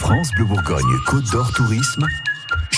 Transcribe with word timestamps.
France 0.00 0.30
Bleu 0.34 0.46
Bourgogne 0.46 0.96
Côte 1.06 1.30
d'Or 1.30 1.52
Tourisme 1.52 2.06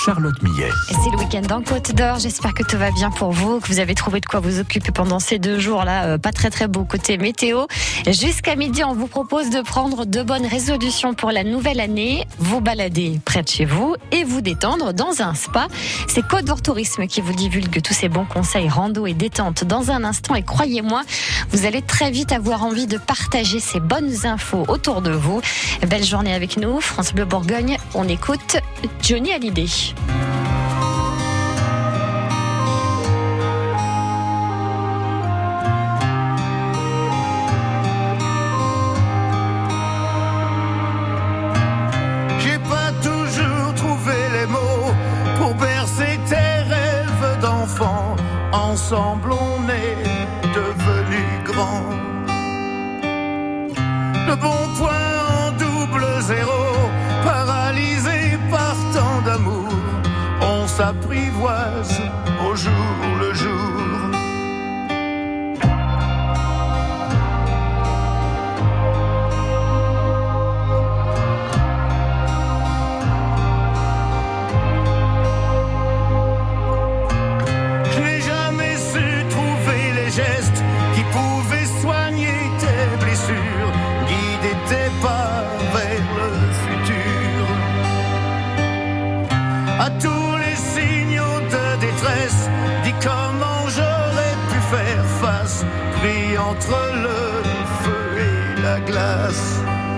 Charlotte 0.04 0.42
Millet. 0.42 0.70
C'est 0.88 1.10
le 1.12 1.18
week-end 1.18 1.54
en 1.54 1.62
Côte 1.62 1.94
d'Or. 1.94 2.18
J'espère 2.18 2.54
que 2.54 2.64
tout 2.64 2.76
va 2.76 2.90
bien 2.90 3.10
pour 3.12 3.30
vous, 3.30 3.60
que 3.60 3.68
vous 3.68 3.78
avez 3.78 3.94
trouvé 3.94 4.18
de 4.18 4.26
quoi 4.26 4.40
vous 4.40 4.58
occuper 4.58 4.90
pendant 4.90 5.20
ces 5.20 5.38
deux 5.38 5.60
jours-là. 5.60 6.06
Euh, 6.06 6.18
pas 6.18 6.32
très 6.32 6.50
très 6.50 6.66
beau 6.66 6.84
côté 6.84 7.18
météo. 7.18 7.66
Jusqu'à 8.08 8.56
midi, 8.56 8.82
on 8.82 8.94
vous 8.94 9.06
propose 9.06 9.50
de 9.50 9.60
prendre 9.60 10.04
de 10.04 10.22
bonnes 10.24 10.46
résolutions 10.46 11.14
pour 11.14 11.30
la 11.30 11.44
nouvelle 11.44 11.78
année. 11.78 12.26
Vous 12.40 12.60
balader 12.60 13.20
près 13.24 13.42
de 13.42 13.48
chez 13.48 13.64
vous 13.64 13.94
et 14.10 14.24
vous 14.24 14.40
détendre 14.40 14.92
dans 14.92 15.22
un 15.22 15.34
spa. 15.34 15.68
C'est 16.08 16.26
Côte 16.26 16.46
d'Or 16.46 16.62
Tourisme 16.62 17.06
qui 17.06 17.20
vous 17.20 17.32
divulgue 17.32 17.80
tous 17.80 17.94
ces 17.94 18.08
bons 18.08 18.24
conseils 18.24 18.68
rando 18.68 19.06
et 19.06 19.14
détente 19.14 19.62
dans 19.62 19.92
un 19.92 20.02
instant. 20.02 20.34
Et 20.34 20.42
croyez-moi, 20.42 21.02
vous 21.50 21.64
allez 21.64 21.82
très 21.82 22.10
vite 22.10 22.32
avoir 22.32 22.64
envie 22.64 22.88
de 22.88 22.98
partager 22.98 23.60
ces 23.60 23.78
bonnes 23.78 24.26
infos 24.26 24.64
autour 24.66 25.00
de 25.00 25.12
vous. 25.12 25.40
Belle 25.86 26.04
journée 26.04 26.34
avec 26.34 26.56
nous. 26.56 26.80
France 26.80 27.14
Bleu 27.14 27.24
Bourgogne. 27.24 27.76
On 27.94 28.08
écoute 28.08 28.56
Johnny 29.00 29.32
Hallyday. 29.32 29.91
J'ai 29.92 30.31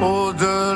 au-delà 0.04 0.73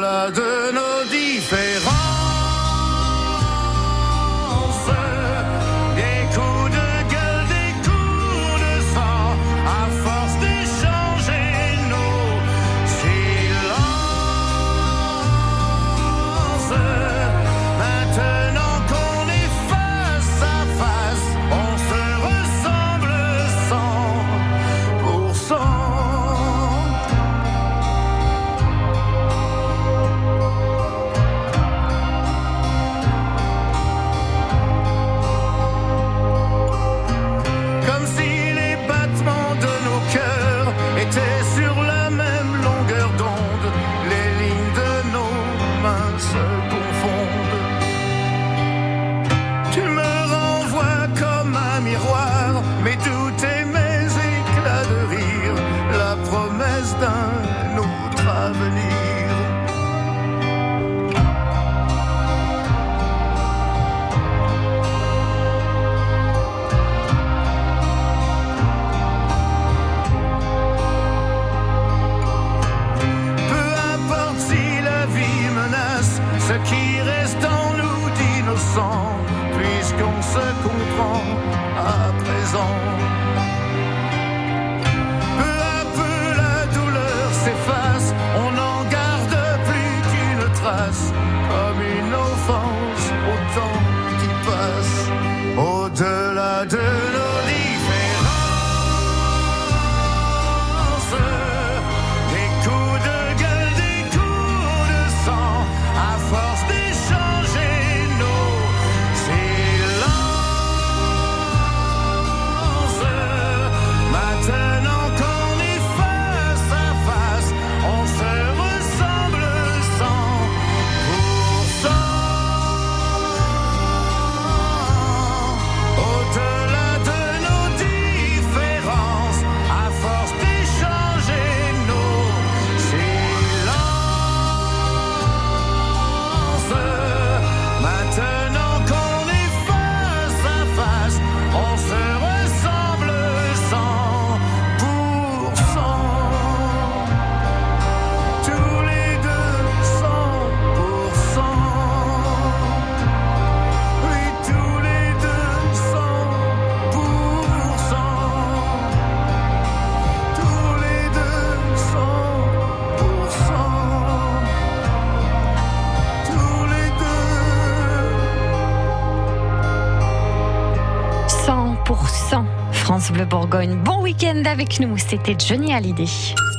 Bourgogne. 173.58 173.78
Bon 173.82 174.02
week-end 174.02 174.42
avec 174.44 174.78
nous. 174.78 174.96
C'était 174.98 175.34
Johnny 175.36 175.72
Hallyday. 175.72 176.06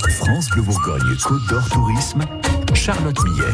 France 0.10 0.50
Bleu 0.50 0.63
Bourgogne 0.63 1.01
Côte 1.24 1.48
d'Or 1.50 1.69
Tourisme 1.69 2.25
Charlotte 2.74 3.16
Millet. 3.24 3.54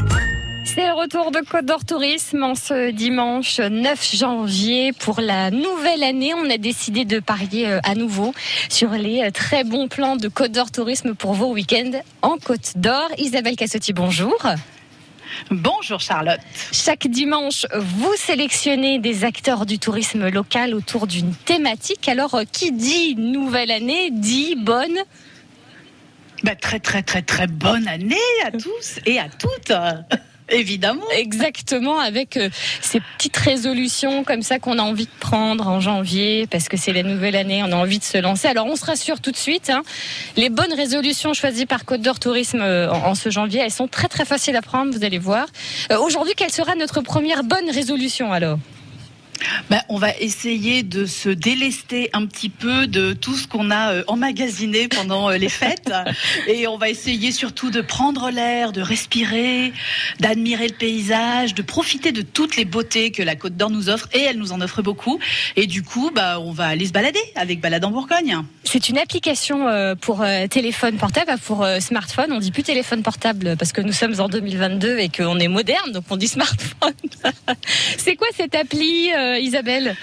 C'est 0.66 0.88
le 0.88 0.94
retour 0.94 1.30
de 1.30 1.40
Côte 1.48 1.66
d'Or 1.66 1.86
Tourisme 1.86 2.42
en 2.42 2.56
ce 2.56 2.90
dimanche 2.90 3.60
9 3.60 4.16
janvier 4.16 4.94
pour 4.94 5.22
la 5.22 5.52
nouvelle 5.52 6.04
année. 6.04 6.34
On 6.34 6.50
a 6.50 6.58
décidé 6.58 7.06
de 7.06 7.20
parier 7.20 7.68
euh, 7.68 7.80
à 7.84 7.94
nouveau 7.94 8.34
sur 8.70 8.90
les 8.92 9.22
euh, 9.22 9.32
très 9.32 9.64
bons 9.64 9.88
plans 9.90 10.16
de 10.16 10.28
Côte 10.28 10.52
d'Or 10.52 10.72
Tourisme 10.72 11.14
pour 11.14 11.34
vos 11.34 11.54
week-ends 11.54 12.00
en 12.24 12.38
Côte 12.38 12.74
d'Or. 12.78 13.10
Isabelle 13.20 13.56
Cassotti, 13.56 13.94
bonjour. 13.94 14.36
Bonjour 15.52 16.00
Charlotte. 16.00 16.40
Chaque 16.72 17.08
dimanche, 17.08 17.66
vous 17.74 18.14
sélectionnez 18.18 19.00
des 19.00 19.24
acteurs 19.24 19.66
du 19.66 19.80
tourisme 19.80 20.30
local 20.30 20.74
autour 20.74 21.08
d'une 21.08 21.34
thématique. 21.34 22.08
Alors, 22.08 22.42
qui 22.52 22.72
dit 22.72 23.16
nouvelle 23.16 23.72
année 23.72 24.12
dit 24.12 24.56
bonne 24.56 24.98
bah, 26.44 26.56
Très 26.56 26.80
très 26.80 27.04
très 27.04 27.22
très 27.22 27.48
bonne 27.48 27.88
année 27.88 28.16
à 28.46 28.52
tous 28.52 29.00
et 29.06 29.20
à 29.20 29.30
toutes. 29.30 29.74
Évidemment. 30.50 31.02
Exactement, 31.16 32.00
avec 32.00 32.38
euh, 32.38 32.50
ces 32.82 33.00
petites 33.18 33.38
résolutions 33.38 34.24
comme 34.24 34.44
ça 34.44 34.60
qu'on 34.60 34.78
a 34.78 34.84
envie 34.84 35.06
de 35.06 35.20
prendre 35.20 35.68
en 35.68 35.80
janvier, 35.80 36.48
parce 36.48 36.70
que 36.70 36.78
c'est 36.78 36.94
la 36.94 37.02
nouvelle 37.02 37.36
année, 37.36 37.64
on 37.64 37.72
a 37.72 37.76
envie 37.76 37.98
de 37.98 38.04
se 38.04 38.20
lancer. 38.20 38.48
Alors 38.48 38.68
on 38.68 38.76
se 38.76 38.86
rassure 38.86 39.22
tout 39.22 39.32
de 39.32 39.38
suite, 39.38 39.72
hein. 39.72 39.82
les 40.38 40.50
bonnes 40.50 40.74
résolutions 40.74 41.34
choisies 41.34 41.66
par 41.66 41.84
Côte 41.84 42.02
d'Or 42.02 42.20
Tourisme 42.20 42.62
euh, 42.62 42.92
en, 42.92 43.16
ce 43.16 43.30
janvier, 43.30 43.62
elles 43.62 43.72
sont 43.72 43.88
très 43.88 44.08
très 44.08 44.26
faciles 44.26 44.56
à 44.56 44.62
prendre, 44.62 44.94
vous 44.94 45.04
allez 45.04 45.18
voir. 45.18 45.48
Euh, 45.92 45.98
aujourd'hui, 46.00 46.34
quelle 46.38 46.52
sera 46.52 46.76
notre 46.76 47.02
première 47.02 47.44
bonne 47.44 47.70
résolution 47.72 48.32
alors? 48.32 48.60
Ben, 49.70 49.82
on 49.90 49.98
va 49.98 50.16
essayer 50.20 50.84
de 50.84 51.06
se 51.06 51.30
délester 51.30 52.10
un 52.14 52.26
petit 52.26 52.50
peu 52.50 52.88
de 52.88 53.14
tout 53.14 53.36
ce 53.36 53.48
qu'on 53.48 53.72
a 53.72 53.94
euh, 53.94 54.04
emmagasiné 54.08 54.88
pendant 54.88 55.30
euh, 55.30 55.38
les 55.38 55.50
fêtes. 55.50 55.92
Et 56.48 56.68
on 56.68 56.78
va 56.78 56.90
essayer 56.90 57.32
surtout 57.32 57.72
de 57.72 57.82
prendre 57.82 58.30
l'air, 58.30 58.72
de 58.72 58.82
respirer, 58.82 59.74
d'admirer 60.20 60.68
le 60.68 60.74
paysage, 60.74 61.54
de 61.54 61.62
profiter 61.62 62.12
de 62.12 62.22
toutes 62.22 62.56
les 62.56 62.66
beautés 62.66 63.12
que 63.12 63.24
la 63.24 63.36
Côte 63.36 63.58
d'Or 63.58 63.70
nous 63.70 63.90
offre. 63.90 64.08
Et 64.14 64.22
elle 64.22 64.38
nous 64.38 64.52
en 64.52 64.62
offre 64.62 64.82
beaucoup. 64.82 65.20
Et 65.56 65.68
du 65.68 65.84
coup, 65.84 66.12
bah, 66.14 66.40
on 66.40 66.52
va 66.52 66.68
aller 66.68 66.86
se 66.86 66.94
balader 66.94 67.20
avec 67.36 67.60
Balade 67.60 67.86
en 67.86 67.92
Bourgogne. 67.92 68.38
C'est 68.64 68.90
une 68.90 68.98
application 68.98 69.68
euh, 69.68 69.96
pour 69.96 70.24
téléphone 70.50 70.98
portable, 70.98 71.34
pour 71.44 71.66
smartphone. 71.80 72.32
On 72.32 72.40
dit 72.40 72.52
plus 72.52 72.64
téléphone 72.64 73.04
portable 73.04 73.56
parce 73.58 73.72
que 73.72 73.82
nous 73.82 73.94
sommes 73.94 74.20
en 74.20 74.30
2022 74.30 75.00
et 75.00 75.10
qu'on 75.10 75.40
est 75.40 75.48
moderne, 75.48 75.92
donc 75.92 76.04
on 76.10 76.18
dit 76.18 76.28
smartphone. 76.28 76.94
C'est 77.98 78.16
quoi 78.16 78.28
cette 78.36 78.56
appli 78.56 79.10
euh, 79.26 79.40
Isabelle 79.40 79.96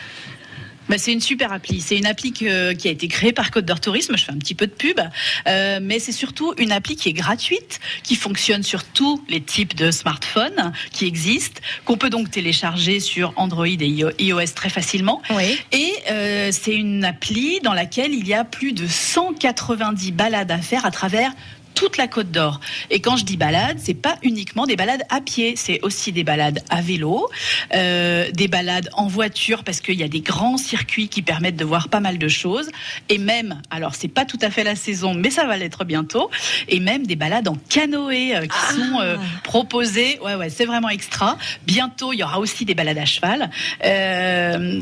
bah, 0.89 0.99
c'est 0.99 1.13
une 1.13 1.21
super 1.21 1.53
appli. 1.53 1.81
C'est 1.81 1.97
une 1.97 2.07
appli 2.07 2.33
qui 2.33 2.49
a 2.49 2.73
été 2.73 3.09
créée 3.09 3.33
par 3.33 3.51
Côte 3.51 3.65
d'Or 3.65 3.81
Tourisme. 3.81 4.17
Je 4.17 4.25
fais 4.25 4.33
un 4.33 4.39
petit 4.39 4.55
peu 4.55 4.67
de 4.67 4.73
pub, 4.73 5.01
euh, 5.47 5.79
mais 5.81 5.99
c'est 5.99 6.13
surtout 6.13 6.55
une 6.59 6.73
appli 6.73 6.97
qui 6.97 7.09
est 7.09 7.13
gratuite, 7.15 7.81
qui 8.03 8.17
fonctionne 8.17 8.63
sur 8.63 8.85
tous 8.85 9.23
les 9.29 9.41
types 9.41 9.75
de 9.75 9.91
smartphones 9.91 10.73
qui 10.91 11.07
existent, 11.07 11.61
qu'on 11.85 11.97
peut 11.97 12.11
donc 12.11 12.31
télécharger 12.31 13.01
sur 13.01 13.33
Android 13.37 13.67
et 13.67 14.05
iOS 14.19 14.53
très 14.55 14.69
facilement. 14.69 15.23
Et 15.71 15.93
euh, 16.11 16.51
c'est 16.53 16.75
une 16.75 17.05
appli 17.05 17.61
dans 17.61 17.75
laquelle 17.75 18.13
il 18.13 18.27
y 18.27 18.35
a 18.35 18.45
plus 18.45 18.73
de 18.73 18.87
190 18.87 20.13
balades 20.13 20.51
à 20.51 20.59
faire 20.59 20.85
à 20.85 20.91
travers 20.91 21.33
toute 21.75 21.97
la 21.97 22.09
Côte 22.09 22.31
d'Or. 22.31 22.61
Et 22.91 23.01
quand 23.01 23.17
je 23.17 23.25
dis 23.25 23.37
balade, 23.37 23.79
c'est 23.79 23.95
pas 23.95 24.17
uniquement 24.23 24.67
des 24.67 24.77
balades 24.77 25.03
à 25.11 25.21
pied, 25.21 25.55
c'est 25.57 25.81
aussi 25.83 26.13
des 26.13 26.25
balades 26.25 26.61
à 26.71 26.81
vélo, 26.81 27.29
euh, 27.75 28.31
des 28.33 28.49
balades 28.49 28.91
en 28.95 29.07
voiture 29.07 29.65
parce 29.65 29.81
qu'il 29.81 29.95
y 29.95 30.03
a 30.03 30.09
des 30.09 30.21
grands 30.21 30.57
circuits 30.57 31.09
qui 31.09 31.23
permettent 31.23 31.57
de 31.57 31.65
voir 31.65 31.89
pas 31.89 32.01
mal 32.01 32.19
de 32.19 32.29
choses, 32.29 32.71
et 33.09 33.19
même, 33.19 33.61
alors 33.71 33.95
c'est 33.95 34.09
pas 34.09 34.25
tout 34.25 34.39
à 34.43 34.51
fait 34.51 34.65
la 34.65 34.77
saison, 34.77 35.15
mais 35.15 35.31
ça 35.31 35.45
va 35.45 35.57
l'être 35.57 35.85
bientôt, 35.85 36.31
et 36.69 36.81
même 36.81 37.07
des 37.07 37.17
balades 37.17 37.49
en 37.49 37.57
canoë 37.69 38.37
euh, 38.37 38.41
qui 38.43 38.49
ah. 38.51 38.73
sont 38.73 39.01
euh, 39.01 39.17
proposées. 39.45 40.19
Ouais, 40.21 40.35
ouais, 40.35 40.51
c'est 40.51 40.67
vraiment 40.67 40.89
extra. 40.89 41.39
Bientôt, 41.67 42.13
il 42.13 42.19
y 42.19 42.23
aura 42.23 42.39
aussi 42.39 42.65
des 42.65 42.75
balades 42.75 42.99
à 42.99 43.05
cheval. 43.05 43.51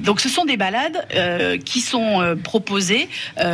donc, 0.03 0.21
ce 0.21 0.29
sont 0.29 0.45
des 0.45 0.57
balades 0.57 1.07
qui 1.65 1.81
sont 1.81 2.37
proposées 2.43 3.09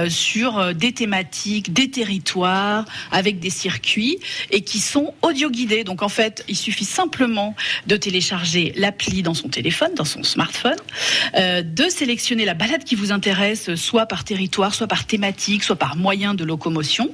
sur 0.08 0.74
des 0.74 0.92
thématiques, 0.92 1.72
des 1.72 1.90
territoires, 1.90 2.84
avec 3.10 3.25
des 3.32 3.50
circuits 3.50 4.18
et 4.50 4.62
qui 4.62 4.78
sont 4.78 5.14
audio 5.22 5.50
guidés. 5.50 5.84
Donc 5.84 6.02
en 6.02 6.08
fait, 6.08 6.44
il 6.48 6.56
suffit 6.56 6.84
simplement 6.84 7.54
de 7.86 7.96
télécharger 7.96 8.72
l'appli 8.76 9.22
dans 9.22 9.34
son 9.34 9.48
téléphone, 9.48 9.90
dans 9.94 10.04
son 10.04 10.22
smartphone, 10.22 10.76
euh, 11.36 11.62
de 11.62 11.88
sélectionner 11.88 12.44
la 12.44 12.54
balade 12.54 12.84
qui 12.84 12.94
vous 12.94 13.12
intéresse, 13.12 13.74
soit 13.74 14.06
par 14.06 14.24
territoire, 14.24 14.74
soit 14.74 14.86
par 14.86 15.04
thématique, 15.06 15.62
soit 15.64 15.76
par 15.76 15.96
moyen 15.96 16.34
de 16.34 16.44
locomotion. 16.44 17.10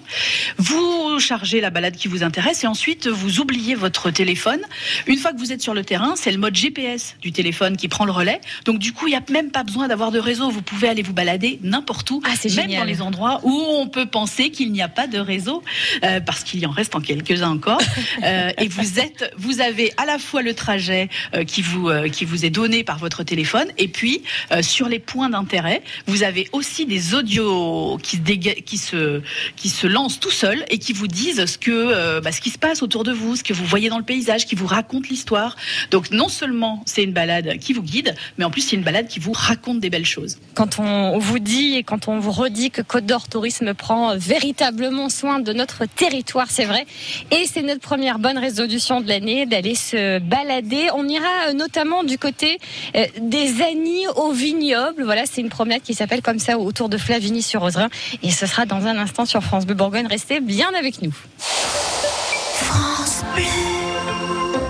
Vous 0.59 1.19
chargez 1.19 1.61
la 1.61 1.71
balade 1.71 1.97
qui 1.97 2.09
vous 2.09 2.23
intéresse 2.23 2.65
et 2.65 2.67
ensuite 2.67 3.07
vous 3.07 3.41
oubliez 3.41 3.75
votre 3.75 4.11
téléphone. 4.11 4.61
Une 5.07 5.17
fois 5.17 5.33
que 5.33 5.39
vous 5.39 5.53
êtes 5.53 5.63
sur 5.63 5.75
le 5.75 5.85
terrain, 5.85 6.15
c'est 6.17 6.31
le 6.31 6.39
mode 6.39 6.55
GPS 6.55 7.17
du 7.21 7.33
téléphone 7.33 7.77
qui 7.77 7.89
prend 7.89 8.05
le 8.05 8.13
relais. 8.13 8.41
Donc 8.65 8.79
du 8.79 8.93
coup, 8.93 9.07
il 9.07 9.11
n'y 9.11 9.17
a 9.17 9.23
même 9.31 9.51
pas 9.51 9.63
besoin 9.63 9.89
d'avoir 9.89 10.11
de 10.11 10.19
réseau. 10.19 10.51
Vous 10.51 10.63
pouvez 10.63 10.89
aller 10.89 11.03
vous 11.03 11.13
balader 11.13 11.59
n'importe 11.63 12.11
où, 12.11 12.23
ah, 12.25 12.49
même 12.57 12.71
dans 12.75 12.85
les 12.85 13.03
endroits 13.03 13.41
où 13.43 13.53
on 13.53 13.89
peut 13.89 14.07
penser 14.07 14.51
qu'il 14.51 14.73
n'y 14.73 14.83
a 14.83 14.89
pas 14.89 15.07
de 15.07 15.19
réseau. 15.19 15.63
Euh, 16.05 16.21
parce 16.21 16.43
qu'il 16.43 16.59
y 16.59 16.67
en 16.67 16.71
reste 16.71 16.97
en 16.97 17.01
quelques-uns 17.01 17.51
encore. 17.51 17.81
Euh, 18.25 18.51
et 18.59 18.69
vous 18.69 19.01
êtes, 19.01 19.33
vous 19.37 19.61
avez 19.61 19.93
à 19.97 20.07
la 20.07 20.19
fois 20.19 20.43
le 20.43 20.55
trajet 20.55 21.09
euh, 21.35 21.45
qui 21.45 21.63
vous 21.63 21.91
qui 22.13 22.25
vous 22.25 22.45
est 22.45 22.51
donné 22.51 22.85
par 22.85 22.99
votre 22.99 23.23
téléphone, 23.23 23.67
et 23.79 23.89
puis 23.89 24.23
sur 24.61 24.89
les 24.89 24.99
points 24.99 25.31
d'intérêt, 25.31 25.83
vous 26.07 26.23
avez 26.23 26.49
aussi 26.53 26.87
des 26.87 27.15
audios 27.15 27.99
qui 28.03 28.17
se 28.17 28.61
qui 28.61 28.79
se 28.79 29.23
qui 29.57 29.69
se 29.69 29.87
lancent 29.87 30.21
tout 30.21 30.31
seuls 30.31 30.65
et 30.69 30.79
qui 30.79 30.93
vous 30.93 31.09
disent 31.09 31.45
ce 31.47 31.59
que 31.59 32.21
bah, 32.21 32.33
ce 32.33 32.41
qui 32.41 32.51
se 32.51 32.59
passe 32.59 32.83
autour 32.83 33.05
de 33.05 33.13
vous, 33.13 33.37
ce 33.37 33.43
que 33.43 33.53
vous 33.53 33.65
voyez 33.65 33.89
dans 33.89 33.99
le 33.99 34.05
paysage, 34.05 34.47
qui 34.47 34.55
vous 34.55 34.67
raconte 34.67 35.09
l'histoire. 35.09 35.57
Donc 35.91 36.11
non 36.11 36.29
seulement 36.29 36.83
c'est 36.87 37.03
une 37.03 37.13
balade 37.13 37.59
qui 37.59 37.73
vous 37.73 37.83
guide, 37.83 38.15
mais 38.39 38.45
en 38.45 38.51
plus 38.51 38.63
c'est 38.63 38.77
une 38.77 38.83
balade 38.85 39.09
qui 39.09 39.21
vous 39.21 39.33
raconte 39.33 39.81
des 39.81 39.91
belles 39.91 40.07
choses. 40.07 40.39
Quand 40.55 40.79
on 40.79 41.19
vous 41.19 41.39
dit 41.39 41.75
et 41.75 41.83
quand 41.83 42.09
on 42.09 42.19
vous 42.19 42.33
redit 42.33 42.71
que 42.71 42.83
Côte 42.83 43.07
d'Or 43.07 43.29
Tourisme 43.29 43.75
prend 43.75 44.17
véritablement 44.17 45.09
soin 45.09 45.41
de 45.41 45.53
notre 45.53 45.87
territoire, 45.95 46.47
c'est 46.51 46.65
vrai. 46.65 46.87
Et 47.31 47.47
c'est 47.47 47.63
notre 47.63 47.81
première 47.81 48.19
bonne 48.19 48.39
résolution 48.39 49.01
de 49.01 49.09
l'année 49.09 49.47
d'aller 49.47 49.75
se 49.75 50.19
balader. 50.19 50.89
On 50.95 51.07
ira 51.09 51.49
euh, 51.49 51.53
notamment 51.53 52.05
du 52.05 52.19
côté 52.19 52.59
euh, 52.97 53.07
des 53.21 53.63
Annies 53.63 54.07
au 54.17 54.33
vignoble. 54.33 55.05
Voilà, 55.05 55.25
c'est 55.27 55.41
une 55.41 55.49
promenade 55.51 55.83
qui 55.83 55.95
s'appelle 55.95 56.23
comme 56.23 56.39
ça 56.39 56.59
autour 56.59 56.89
de 56.89 56.99
Flavigny 56.99 57.43
sur 57.43 57.63
Oserin. 57.63 57.89
Et 58.23 58.31
ce 58.31 58.47
sera 58.47 58.67
dans 58.67 58.87
un 58.87 58.97
instant 58.97 59.25
sur 59.25 59.43
France 59.43 59.67
Bleu 59.67 59.75
Bourgogne. 59.75 60.07
Restez 60.07 60.41
bien 60.41 60.71
avec 60.79 61.03
nous. 61.03 61.15
France 61.39 63.23
Bleu. 63.35 63.45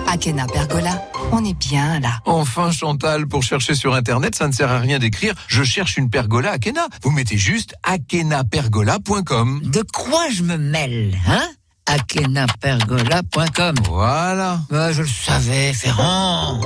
Akena 0.07 0.45
Pergola, 0.45 1.01
on 1.33 1.43
est 1.43 1.57
bien 1.57 1.99
là. 1.99 2.19
Enfin 2.25 2.71
Chantal, 2.71 3.27
pour 3.27 3.43
chercher 3.43 3.75
sur 3.75 3.93
internet, 3.93 4.35
ça 4.35 4.47
ne 4.47 4.53
sert 4.53 4.71
à 4.71 4.79
rien 4.79 4.99
d'écrire 4.99 5.33
je 5.47 5.63
cherche 5.63 5.97
une 5.97 6.09
pergola 6.09 6.51
Akena. 6.51 6.87
Vous 7.03 7.11
mettez 7.11 7.37
juste 7.37 7.75
akenapergola.com. 7.83 9.61
De 9.63 9.83
quoi 9.93 10.29
je 10.31 10.43
me 10.43 10.57
mêle, 10.57 11.17
hein? 11.27 11.47
akenapergola.com. 11.85 13.75
Voilà. 13.85 14.61
Bah, 14.69 14.91
je 14.93 15.01
le 15.01 15.07
savais, 15.07 15.73
Ferrand. 15.73 16.61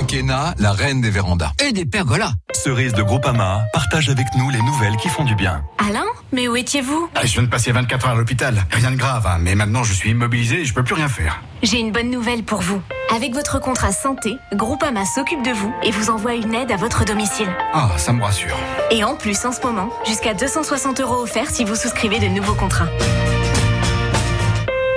Akena, 0.00 0.54
la 0.58 0.72
reine 0.72 1.02
des 1.02 1.10
vérandas. 1.10 1.52
Et 1.62 1.72
des 1.72 1.84
pergolas. 1.84 2.32
Cerise 2.54 2.94
de 2.94 3.02
Groupama 3.02 3.64
partage 3.74 4.08
avec 4.08 4.26
nous 4.38 4.48
les 4.48 4.62
nouvelles 4.62 4.96
qui 4.96 5.08
font 5.10 5.24
du 5.24 5.34
bien. 5.34 5.62
Alain, 5.76 6.06
mais 6.32 6.48
où 6.48 6.56
étiez-vous? 6.56 7.10
Ah, 7.14 7.26
Je 7.26 7.32
viens 7.34 7.42
de 7.42 7.48
passer 7.48 7.70
24 7.70 8.06
heures 8.06 8.12
à 8.12 8.14
l'hôpital. 8.14 8.64
Rien 8.70 8.92
de 8.92 8.96
grave, 8.96 9.26
hein, 9.26 9.36
mais 9.40 9.54
maintenant 9.54 9.84
je 9.84 9.92
suis 9.92 10.10
immobilisé 10.12 10.60
et 10.60 10.64
je 10.64 10.72
peux 10.72 10.82
plus 10.82 10.94
rien 10.94 11.08
faire. 11.08 11.42
J'ai 11.62 11.78
une 11.80 11.92
bonne 11.92 12.08
nouvelle 12.10 12.44
pour 12.44 12.60
vous. 12.62 12.80
Avec 13.14 13.34
votre 13.34 13.60
contrat 13.60 13.92
santé, 13.92 14.36
Groupama 14.54 15.04
s'occupe 15.04 15.42
de 15.44 15.50
vous 15.52 15.72
et 15.82 15.90
vous 15.90 16.08
envoie 16.08 16.32
une 16.34 16.54
aide 16.54 16.72
à 16.72 16.76
votre 16.76 17.04
domicile. 17.04 17.48
Ah, 17.74 17.90
ça 17.98 18.14
me 18.14 18.22
rassure. 18.22 18.56
Et 18.90 19.04
en 19.04 19.16
plus, 19.16 19.44
en 19.44 19.52
ce 19.52 19.60
moment, 19.60 19.90
jusqu'à 20.06 20.32
260 20.32 20.98
euros 21.00 21.22
offerts 21.24 21.50
si 21.50 21.64
vous 21.64 21.76
souscrivez 21.76 22.20
de 22.20 22.26
nouveaux 22.28 22.54
contrats. 22.54 22.88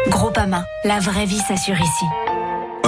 Groupama, 0.07 0.63
la 0.85 0.99
vraie 0.99 1.25
vie 1.25 1.39
s'assure 1.39 1.79
ici. 1.81 2.05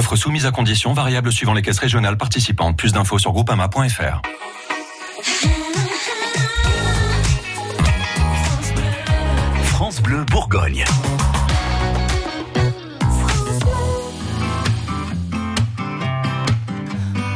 Offre 0.06 0.18
soumise 0.18 0.46
à 0.46 0.52
conditions 0.52 0.94
variables 0.94 1.32
suivant 1.32 1.56
les 1.56 1.64
caisses 1.64 1.80
régionales 1.80 2.16
participantes. 2.16 2.78
Plus 2.78 2.94
d'infos 2.94 3.18
sur 3.18 3.32
groupama.fr. 3.32 4.22
France 9.64 10.02
Bleu 10.04 10.24
Bourgogne. 10.26 10.86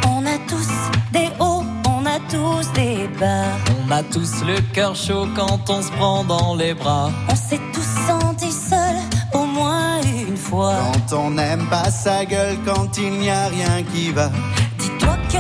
On 0.06 0.24
a 0.28 0.38
tous 0.48 0.70
des 1.12 1.28
hauts, 1.40 1.66
on 1.88 2.06
a 2.06 2.20
tous 2.30 2.72
des 2.74 3.10
bas. 3.20 3.46
On 3.84 3.92
a 3.92 4.04
tous 4.04 4.44
le 4.46 4.62
cœur 4.74 4.96
chaud 4.96 5.28
quand 5.36 5.68
on 5.72 5.82
se 5.82 5.90
prend 5.94 6.24
dans 6.24 6.54
les 6.54 6.76
bras. 6.76 7.10
On 7.30 7.36
s'est 7.36 7.60
tous 7.74 8.08
sentis 8.08 8.52
seuls 8.52 8.79
Quand 10.50 11.14
on 11.16 11.32
n'aime 11.32 11.66
pas 11.70 11.92
sa 11.92 12.26
gueule, 12.26 12.58
quand 12.66 12.98
il 12.98 13.12
n'y 13.20 13.30
a 13.30 13.48
rien 13.48 13.84
qui 13.84 14.12
va. 14.12 14.30
Dis-toi 14.80 15.16
que 15.32 15.38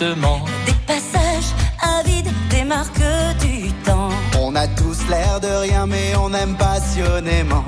Des 0.00 0.72
passages 0.86 1.52
avides, 1.78 2.32
des 2.48 2.64
marques 2.64 3.02
du 3.38 3.70
temps. 3.84 4.08
On 4.40 4.56
a 4.56 4.66
tous 4.68 5.06
l'air 5.10 5.40
de 5.40 5.60
rien, 5.60 5.86
mais 5.86 6.14
on 6.16 6.32
aime 6.32 6.56
passionnément. 6.56 7.64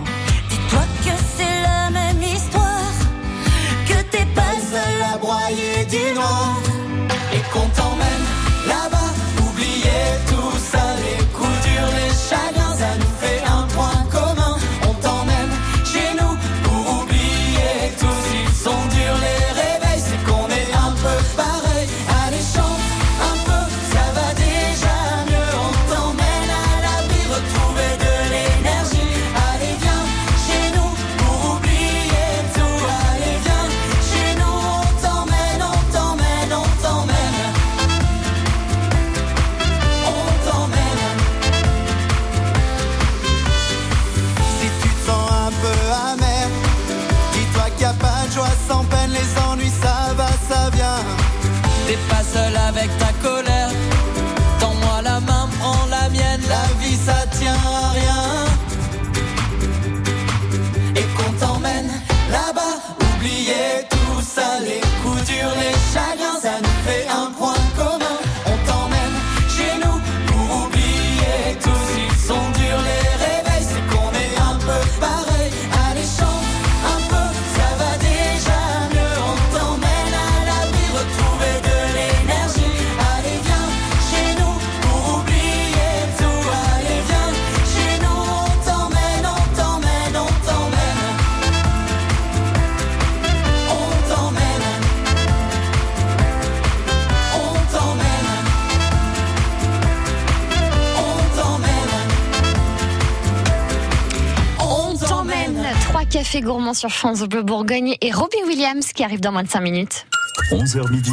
Trois 106.32 106.40
cafés 106.40 106.50
gourmands 106.50 106.72
sur 106.72 106.88
France 106.88 107.20
Bleu 107.24 107.42
Bourgogne 107.42 107.94
et 108.00 108.10
Robin 108.10 108.38
Williams 108.46 108.94
qui 108.94 109.04
arrive 109.04 109.20
dans 109.20 109.32
moins 109.32 109.42
de 109.42 109.50
5 109.50 109.60
minutes. 109.60 110.06
11h 110.50 110.90
midi, 110.90 111.12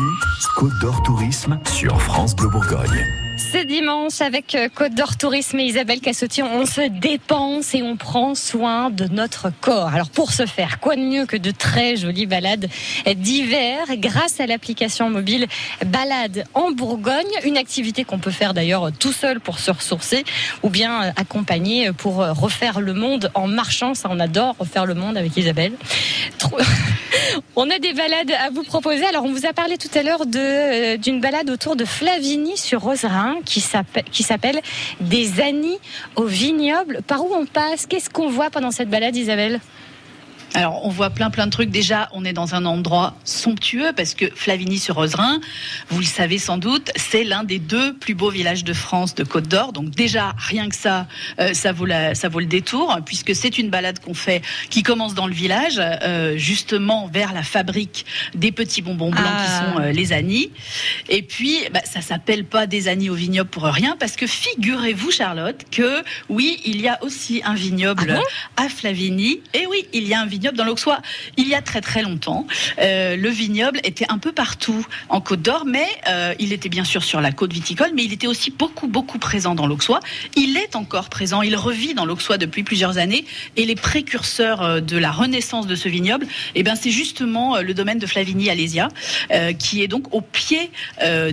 Côte 0.55 0.71
d'Or 0.79 1.03
Tourisme 1.03 1.59
sur 1.65 2.01
France 2.01 2.33
Bleu 2.33 2.47
Bourgogne. 2.47 3.05
Dimanche 3.69 4.21
avec 4.21 4.55
euh, 4.55 4.67
Côte 4.73 4.95
d'Or 4.95 5.15
Tourisme 5.15 5.59
et 5.59 5.65
Isabelle 5.65 5.99
Cassotti. 6.01 6.41
On 6.41 6.65
se 6.65 6.89
dépense 6.89 7.75
et 7.75 7.83
on 7.83 7.97
prend 7.97 8.33
soin 8.33 8.89
de 8.89 9.05
notre 9.05 9.51
corps. 9.61 9.89
Alors 9.93 10.09
pour 10.09 10.31
ce 10.31 10.47
faire, 10.47 10.79
quoi 10.79 10.95
de 10.95 11.01
mieux 11.01 11.27
que 11.27 11.37
de 11.37 11.51
très 11.51 11.95
jolies 11.95 12.25
balades 12.25 12.67
d'hiver 13.05 13.85
grâce 13.97 14.39
à 14.39 14.47
l'application 14.47 15.11
mobile 15.11 15.45
Balade 15.85 16.45
en 16.55 16.71
Bourgogne, 16.71 17.29
une 17.43 17.57
activité 17.57 18.05
qu'on 18.05 18.17
peut 18.17 18.31
faire 18.31 18.55
d'ailleurs 18.55 18.91
tout 18.91 19.13
seul 19.13 19.39
pour 19.39 19.59
se 19.59 19.69
ressourcer 19.69 20.23
ou 20.63 20.69
bien 20.69 21.03
euh, 21.03 21.11
accompagné 21.15 21.91
pour 21.93 22.23
euh, 22.23 22.33
refaire 22.33 22.81
le 22.81 22.95
monde 22.95 23.29
en 23.35 23.45
marchant. 23.45 23.93
Ça, 23.93 24.09
on 24.11 24.19
adore 24.19 24.55
refaire 24.57 24.87
le 24.87 24.95
monde 24.95 25.15
avec 25.15 25.37
Isabelle. 25.37 25.73
On 27.55 27.69
a 27.69 27.79
des 27.79 27.93
balades 27.93 28.31
à 28.31 28.49
vous 28.49 28.63
proposer. 28.63 29.05
Alors, 29.05 29.25
on 29.25 29.31
vous 29.31 29.45
a 29.45 29.53
parlé 29.53 29.77
tout 29.77 29.89
à 29.93 30.03
l'heure 30.03 30.25
d'une 30.25 31.19
balade 31.19 31.49
autour 31.49 31.75
de 31.75 31.85
Flavigny 31.85 32.57
sur 32.57 32.81
Roserin 32.81 33.37
qui 33.45 33.58
qui 34.11 34.23
s'appelle 34.23 34.59
Des 34.99 35.41
Annies 35.41 35.79
au 36.15 36.25
vignoble. 36.25 37.01
Par 37.07 37.23
où 37.23 37.33
on 37.33 37.45
passe? 37.45 37.85
Qu'est-ce 37.85 38.09
qu'on 38.09 38.29
voit 38.29 38.49
pendant 38.49 38.71
cette 38.71 38.89
balade, 38.89 39.15
Isabelle? 39.15 39.59
Alors, 40.55 40.83
on 40.85 40.89
voit 40.89 41.11
plein 41.11 41.29
plein 41.29 41.45
de 41.45 41.51
trucs. 41.51 41.69
Déjà, 41.69 42.09
on 42.11 42.25
est 42.25 42.33
dans 42.33 42.55
un 42.55 42.65
endroit 42.65 43.15
somptueux 43.23 43.91
parce 43.95 44.15
que 44.15 44.25
Flavigny-sur-Roserin, 44.33 45.39
vous 45.89 45.99
le 45.99 46.05
savez 46.05 46.39
sans 46.39 46.57
doute, 46.57 46.89
c'est 46.95 47.23
l'un 47.23 47.43
des 47.43 47.59
deux 47.59 47.93
plus 47.93 48.15
beaux 48.15 48.31
villages 48.31 48.63
de 48.63 48.73
France 48.73 49.13
de 49.13 49.23
Côte 49.23 49.47
d'Or. 49.47 49.73
Donc 49.73 49.91
déjà, 49.91 50.33
rien 50.37 50.67
que 50.67 50.75
ça, 50.75 51.07
euh, 51.39 51.53
ça 51.53 51.71
vaut 51.71 51.85
la, 51.85 52.15
ça 52.15 52.29
vaut 52.29 52.39
le 52.39 52.47
détour 52.47 52.97
puisque 53.05 53.35
c'est 53.35 53.59
une 53.59 53.69
balade 53.69 53.99
qu'on 53.99 54.15
fait 54.15 54.41
qui 54.71 54.81
commence 54.81 55.13
dans 55.13 55.27
le 55.27 55.33
village, 55.33 55.79
euh, 55.79 56.35
justement 56.35 57.07
vers 57.07 57.31
la 57.33 57.43
fabrique 57.43 58.05
des 58.33 58.51
petits 58.51 58.81
bonbons 58.81 59.11
blancs 59.11 59.23
Ah. 59.27 59.43
qui 59.45 59.51
sont 59.73 59.79
euh, 59.81 59.91
les 59.91 60.13
Annies. 60.13 60.49
Et 61.09 61.21
puis, 61.21 61.59
bah, 61.71 61.81
ça 61.85 62.01
s'appelle 62.01 62.43
pas 62.43 62.65
des 62.65 62.87
Annies 62.87 63.11
au 63.11 63.15
vignoble 63.15 63.49
pour 63.51 63.63
rien 63.65 63.95
parce 63.99 64.15
que 64.15 64.25
figurez-vous, 64.25 65.11
Charlotte, 65.11 65.63
que 65.71 66.03
oui, 66.27 66.59
il 66.65 66.81
y 66.81 66.87
a 66.87 66.97
aussi 67.03 67.41
un 67.45 67.53
vignoble 67.53 68.19
à 68.57 68.67
Flavigny. 68.67 69.41
Et 69.53 69.67
oui, 69.67 69.85
il 69.93 70.07
y 70.07 70.13
a 70.15 70.21
un 70.21 70.25
vignoble 70.25 70.38
dans 70.39 70.63
l'Auxois. 70.63 70.99
Il 71.37 71.47
y 71.47 71.55
a 71.55 71.61
très 71.61 71.81
très 71.81 72.01
longtemps, 72.01 72.47
euh, 72.79 73.15
le 73.15 73.29
vignoble 73.29 73.79
était 73.83 74.05
un 74.09 74.17
peu 74.17 74.31
partout 74.31 74.85
en 75.09 75.21
Côte 75.21 75.41
d'Or, 75.41 75.63
mais 75.65 75.87
euh, 76.07 76.33
il 76.39 76.53
était 76.53 76.69
bien 76.69 76.83
sûr 76.83 77.03
sur 77.03 77.21
la 77.21 77.31
côte 77.31 77.53
viticole, 77.53 77.91
mais 77.93 78.03
il 78.03 78.13
était 78.13 78.27
aussi 78.27 78.51
beaucoup 78.51 78.87
beaucoup 78.87 79.19
présent 79.19 79.55
dans 79.55 79.67
l'Auxois. 79.67 79.99
Il 80.35 80.57
est 80.57 80.75
encore 80.75 81.09
présent, 81.09 81.41
il 81.41 81.55
revit 81.55 81.93
dans 81.93 82.05
l'Auxois 82.05 82.37
depuis 82.37 82.63
plusieurs 82.63 82.97
années. 82.97 83.25
Et 83.57 83.65
les 83.65 83.75
précurseurs 83.75 84.61
euh, 84.61 84.79
de 84.79 84.97
la 84.97 85.11
renaissance 85.11 85.67
de 85.67 85.75
ce 85.75 85.89
vignoble, 85.89 86.27
eh 86.55 86.63
ben 86.63 86.75
c'est 86.75 86.91
justement 86.91 87.61
le 87.61 87.73
domaine 87.73 87.99
de 87.99 88.05
Flavigny-Alésia, 88.05 88.87
euh, 89.31 89.53
qui 89.53 89.83
est 89.83 89.87
donc 89.87 90.13
au 90.13 90.21
pied 90.21 90.71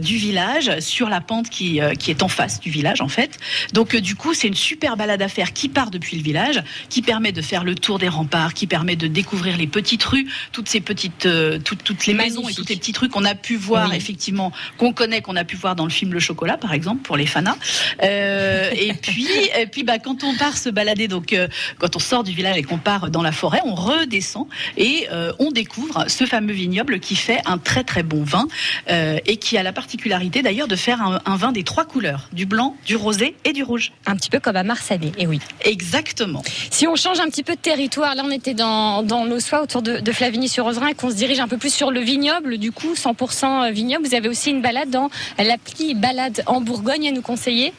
du 0.01 0.17
village, 0.17 0.81
sur 0.81 1.09
la 1.09 1.21
pente 1.21 1.49
qui, 1.49 1.81
qui 1.99 2.11
est 2.11 2.23
en 2.23 2.29
face 2.29 2.61
du 2.61 2.71
village 2.71 3.01
en 3.01 3.09
fait. 3.09 3.39
Donc 3.73 3.95
du 3.97 4.15
coup, 4.15 4.35
c'est 4.35 4.49
une 4.49 4.55
super 4.55 4.97
balade 4.97 5.23
à 5.23 5.29
faire 5.29 5.53
qui 5.53 5.69
part 5.69 5.91
depuis 5.91 6.17
le 6.17 6.23
village, 6.23 6.63
qui 6.89 7.03
permet 7.03 7.33
de 7.33 7.43
faire 7.43 7.65
le 7.65 7.75
tour 7.75 7.99
des 7.99 8.09
remparts, 8.09 8.55
qui 8.55 8.67
permet 8.67 8.96
de 8.97 9.07
découvrir 9.07 9.57
les 9.57 9.67
petites 9.67 10.03
rues, 10.05 10.27
toutes 10.53 10.69
ces 10.69 10.81
petites, 10.81 11.27
euh, 11.27 11.59
toutes, 11.59 11.85
toutes 11.85 12.07
les 12.07 12.15
maisons 12.15 12.49
et 12.49 12.55
toutes 12.55 12.69
les 12.69 12.77
petites 12.77 12.99
rues 12.99 13.09
qu'on 13.09 13.25
a 13.25 13.35
pu 13.35 13.57
voir 13.57 13.91
Oui. 13.91 13.97
effectivement, 13.97 14.53
qu'on 14.79 14.93
connaît, 14.93 15.23
qu'on 15.23 15.37
a 15.37 15.45
pu 15.45 15.57
voir 15.57 15.77
dans 15.77 15.85
le 15.85 15.91
film 15.91 16.13
Le 16.13 16.21
Chocolat 16.21 16.57
par 16.57 16.73
exemple 16.73 17.03
pour 17.03 17.17
les 17.17 17.27
fanas. 17.27 17.57
Euh, 18.03 18.71
et 18.73 18.93
puis, 18.95 19.29
et 19.59 19.67
puis 19.67 19.85
bah, 19.85 19.99
quand 19.99 20.25
on 20.25 20.35
part 20.35 20.57
se 20.57 20.69
balader, 20.69 21.09
donc 21.09 21.33
euh, 21.33 21.49
quand 21.79 21.97
on 21.97 21.99
sort 22.01 22.25
du 22.25 22.33
village 22.33 22.57
et 22.57 22.63
qu'on 22.63 22.79
part 22.79 23.11
dans 23.11 23.23
la 23.23 23.33
forêt, 23.33 23.61
on 23.65 23.75
redescend 23.75 24.47
et 24.77 25.07
on 25.39 25.51
découvre 25.51 26.07
ce 26.09 26.25
fameux 26.25 26.53
vignoble 26.53 27.01
qui 27.01 27.17
fait 27.17 27.41
un 27.47 27.59
très 27.59 27.85
très 27.85 28.03
bon 28.03 28.23
vin 28.25 28.47
et 28.89 29.37
qui 29.37 29.57
a 29.59 29.63
la 29.63 29.73
particularité 29.73 30.43
d'ailleurs 30.43 30.69
de 30.69 30.77
faire 30.77 31.03
un, 31.03 31.21
un 31.25 31.37
vin 31.37 31.53
des 31.53 31.65
trois 31.65 31.85
couleurs, 31.85 32.29
du 32.33 32.47
blanc, 32.47 32.77
du 32.87 32.97
rosé 32.97 33.35
et 33.45 33.53
du 33.53 33.63
rouge. 33.63 33.93
Un 34.07 34.17
petit 34.17 34.31
peu 34.31 34.41
comme 34.41 34.57
à 34.57 34.63
Marsanais, 34.63 35.13
et 35.19 35.27
oui. 35.27 35.41
Exactement. 35.63 36.43
Si 36.71 36.87
on 36.87 36.97
change 36.97 37.21
un 37.21 37.27
petit 37.29 37.43
peu 37.43 37.55
de 37.55 37.61
territoire, 37.61 38.15
là 38.15 38.23
on 38.25 38.31
était 38.31 38.55
dans, 38.55 38.86
dans 39.03 39.25
l'Aussois 39.25 39.63
autour 39.63 39.83
de, 39.83 40.13
Flavigny-sur-Roserin 40.13 40.89
et 40.89 40.95
qu'on 40.95 41.11
se 41.11 41.17
dirige 41.17 41.41
un 41.41 41.49
peu 41.49 41.59
plus 41.59 41.73
sur 41.73 41.91
le 41.91 42.01
vignoble, 42.01 42.59
du 42.59 42.73
coup 42.73 42.95
100% 42.95 43.71
vignoble, 43.73 44.07
vous 44.07 44.15
avez 44.15 44.29
aussi 44.29 44.51
une 44.51 44.63
balade 44.63 44.91
dans 44.91 45.11
l'appli 45.39 45.95
Balade 45.95 46.43
en 46.47 46.61
Bourgogne 46.61 47.09
à 47.09 47.13
nous 47.13 47.23
conseiller 47.23 47.73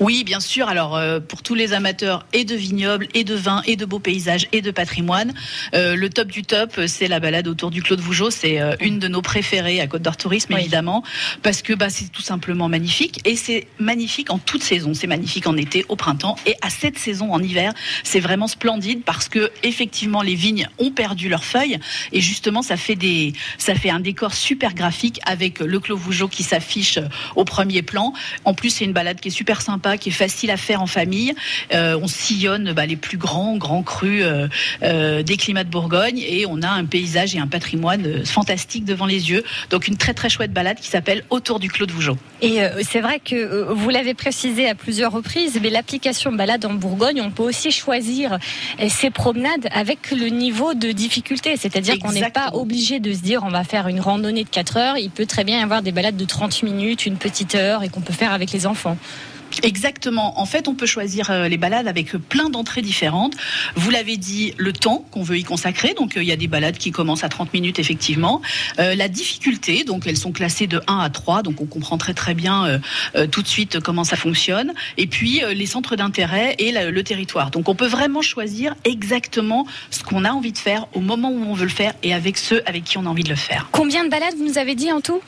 Oui, 0.00 0.24
bien 0.24 0.40
sûr. 0.40 0.68
Alors, 0.68 0.96
euh, 0.96 1.20
pour 1.20 1.42
tous 1.42 1.54
les 1.54 1.72
amateurs 1.72 2.26
et 2.32 2.44
de 2.44 2.54
vignobles, 2.54 3.08
et 3.14 3.24
de 3.24 3.34
vins, 3.34 3.62
et 3.66 3.76
de 3.76 3.84
beaux 3.84 3.98
paysages, 3.98 4.48
et 4.52 4.62
de 4.62 4.70
patrimoine, 4.70 5.34
euh, 5.74 5.96
le 5.96 6.10
top 6.10 6.28
du 6.28 6.42
top, 6.42 6.80
c'est 6.86 7.08
la 7.08 7.20
balade 7.20 7.48
autour 7.48 7.70
du 7.70 7.82
Clos 7.82 7.96
de 7.96 8.00
Vougeot. 8.02 8.30
C'est 8.30 8.60
euh, 8.60 8.74
une 8.80 8.98
de 8.98 9.08
nos 9.08 9.22
préférées 9.22 9.80
à 9.80 9.86
Côte 9.86 10.02
d'Or 10.02 10.16
Tourisme, 10.16 10.54
Oui. 10.54 10.60
évidemment, 10.60 11.02
parce 11.42 11.62
que 11.62 11.72
bah, 11.72 11.90
c'est 11.90 12.10
tout 12.10 12.22
simplement 12.22 12.68
magnifique. 12.68 13.20
Et 13.24 13.36
c'est 13.36 13.66
magnifique 13.78 14.30
en 14.30 14.38
toute 14.38 14.62
saison. 14.62 14.94
C'est 14.94 15.06
magnifique 15.06 15.46
en 15.46 15.56
été, 15.56 15.84
au 15.88 15.96
printemps, 15.96 16.36
et 16.46 16.54
à 16.62 16.70
cette 16.70 16.98
saison 16.98 17.32
en 17.32 17.42
hiver, 17.42 17.72
c'est 18.04 18.20
vraiment 18.20 18.48
splendide 18.48 19.02
parce 19.04 19.28
que 19.28 19.50
effectivement, 19.62 20.22
les 20.22 20.34
vignes 20.34 20.68
ont 20.78 20.90
perdu 20.90 21.28
leurs 21.28 21.44
feuilles, 21.44 21.78
et 22.12 22.20
justement, 22.20 22.62
ça 22.62 22.76
fait 22.76 22.96
des, 22.96 23.32
ça 23.58 23.74
fait 23.74 23.90
un 23.90 24.00
décor 24.00 24.34
super 24.34 24.74
graphique 24.74 25.20
avec 25.24 25.60
le 25.60 25.80
Clos 25.80 25.96
Vougeot 25.96 26.28
qui 26.28 26.42
s'affiche 26.42 26.98
au 27.34 27.44
premier 27.44 27.82
plan. 27.82 28.12
En 28.44 28.54
plus, 28.54 28.70
c'est 28.70 28.84
une 28.84 28.92
balade 28.92 29.20
qui 29.20 29.28
est 29.28 29.30
super 29.30 29.55
super 29.56 29.62
sympa, 29.62 29.96
qui 29.96 30.10
est 30.10 30.12
facile 30.12 30.50
à 30.50 30.56
faire 30.56 30.82
en 30.82 30.86
famille. 30.86 31.34
Euh, 31.72 31.98
on 32.00 32.08
sillonne 32.08 32.72
bah, 32.72 32.86
les 32.86 32.96
plus 32.96 33.16
grands, 33.16 33.56
grands 33.56 33.82
crus 33.82 34.22
euh, 34.22 34.48
euh, 34.82 35.22
des 35.22 35.36
climats 35.36 35.64
de 35.64 35.70
Bourgogne 35.70 36.18
et 36.18 36.46
on 36.46 36.62
a 36.62 36.68
un 36.68 36.84
paysage 36.84 37.34
et 37.34 37.38
un 37.38 37.46
patrimoine 37.46 38.24
fantastique 38.24 38.84
devant 38.84 39.06
les 39.06 39.30
yeux. 39.30 39.44
Donc 39.70 39.88
une 39.88 39.96
très 39.96 40.14
très 40.14 40.28
chouette 40.28 40.52
balade 40.52 40.78
qui 40.78 40.88
s'appelle 40.88 41.22
Autour 41.30 41.60
du 41.60 41.70
Clos 41.70 41.86
de 41.86 41.92
Vougeot. 41.92 42.18
Et 42.42 42.60
c'est 42.82 43.00
vrai 43.00 43.18
que 43.18 43.72
vous 43.72 43.88
l'avez 43.88 44.14
précisé 44.14 44.68
à 44.68 44.74
plusieurs 44.74 45.12
reprises, 45.12 45.58
mais 45.62 45.70
l'application 45.70 46.32
Balade 46.32 46.64
en 46.66 46.74
Bourgogne, 46.74 47.20
on 47.22 47.30
peut 47.30 47.42
aussi 47.42 47.70
choisir 47.70 48.38
ses 48.88 49.10
promenades 49.10 49.68
avec 49.72 50.10
le 50.10 50.26
niveau 50.26 50.74
de 50.74 50.92
difficulté. 50.92 51.56
C'est-à-dire 51.56 51.98
qu'on 51.98 52.12
n'est 52.12 52.30
pas 52.30 52.50
obligé 52.52 53.00
de 53.00 53.12
se 53.12 53.20
dire 53.20 53.42
on 53.44 53.48
va 53.48 53.64
faire 53.64 53.88
une 53.88 54.00
randonnée 54.00 54.44
de 54.44 54.48
4 54.48 54.76
heures. 54.76 54.98
Il 54.98 55.10
peut 55.10 55.26
très 55.26 55.44
bien 55.44 55.60
y 55.60 55.62
avoir 55.62 55.82
des 55.82 55.92
balades 55.92 56.16
de 56.16 56.24
30 56.24 56.62
minutes, 56.62 57.06
une 57.06 57.16
petite 57.16 57.54
heure 57.54 57.82
et 57.82 57.88
qu'on 57.88 58.02
peut 58.02 58.12
faire 58.12 58.32
avec 58.32 58.52
les 58.52 58.66
enfants. 58.66 58.96
Exactement. 59.62 60.38
En 60.40 60.46
fait, 60.46 60.68
on 60.68 60.74
peut 60.74 60.86
choisir 60.86 61.30
euh, 61.30 61.48
les 61.48 61.56
balades 61.56 61.88
avec 61.88 62.14
euh, 62.14 62.18
plein 62.18 62.50
d'entrées 62.50 62.82
différentes. 62.82 63.34
Vous 63.74 63.90
l'avez 63.90 64.16
dit, 64.16 64.54
le 64.56 64.72
temps 64.72 65.04
qu'on 65.10 65.22
veut 65.22 65.38
y 65.38 65.44
consacrer. 65.44 65.94
Donc, 65.94 66.16
euh, 66.16 66.22
il 66.22 66.28
y 66.28 66.32
a 66.32 66.36
des 66.36 66.48
balades 66.48 66.78
qui 66.78 66.90
commencent 66.90 67.24
à 67.24 67.28
30 67.28 67.52
minutes, 67.52 67.78
effectivement. 67.78 68.42
Euh, 68.78 68.94
la 68.94 69.08
difficulté, 69.08 69.84
donc 69.84 70.06
elles 70.06 70.16
sont 70.16 70.32
classées 70.32 70.66
de 70.66 70.80
1 70.86 70.98
à 70.98 71.10
3. 71.10 71.42
Donc, 71.42 71.60
on 71.60 71.66
comprend 71.66 71.98
très 71.98 72.14
très 72.14 72.34
bien 72.34 72.80
euh, 73.14 73.26
tout 73.26 73.42
de 73.42 73.48
suite 73.48 73.80
comment 73.80 74.04
ça 74.04 74.16
fonctionne. 74.16 74.72
Et 74.96 75.06
puis, 75.06 75.42
les 75.54 75.66
centres 75.66 75.96
d'intérêt 75.96 76.54
et 76.58 76.72
le 76.72 77.02
territoire. 77.02 77.50
Donc, 77.50 77.68
on 77.68 77.74
peut 77.74 77.86
vraiment 77.86 78.22
choisir 78.22 78.74
exactement 78.84 79.66
ce 79.90 80.02
qu'on 80.02 80.24
a 80.24 80.30
envie 80.30 80.52
de 80.52 80.58
faire 80.58 80.86
au 80.94 81.00
moment 81.00 81.30
où 81.30 81.44
on 81.44 81.54
veut 81.54 81.64
le 81.64 81.70
faire 81.70 81.94
et 82.02 82.14
avec 82.14 82.38
ceux 82.38 82.62
avec 82.66 82.84
qui 82.84 82.98
on 82.98 83.06
a 83.06 83.08
envie 83.08 83.24
de 83.24 83.28
le 83.28 83.36
faire. 83.36 83.68
Combien 83.72 84.04
de 84.04 84.10
balades 84.10 84.34
vous 84.36 84.46
nous 84.46 84.58
avez 84.58 84.74
dit 84.74 84.92
en 84.92 85.00
tout? 85.00 85.20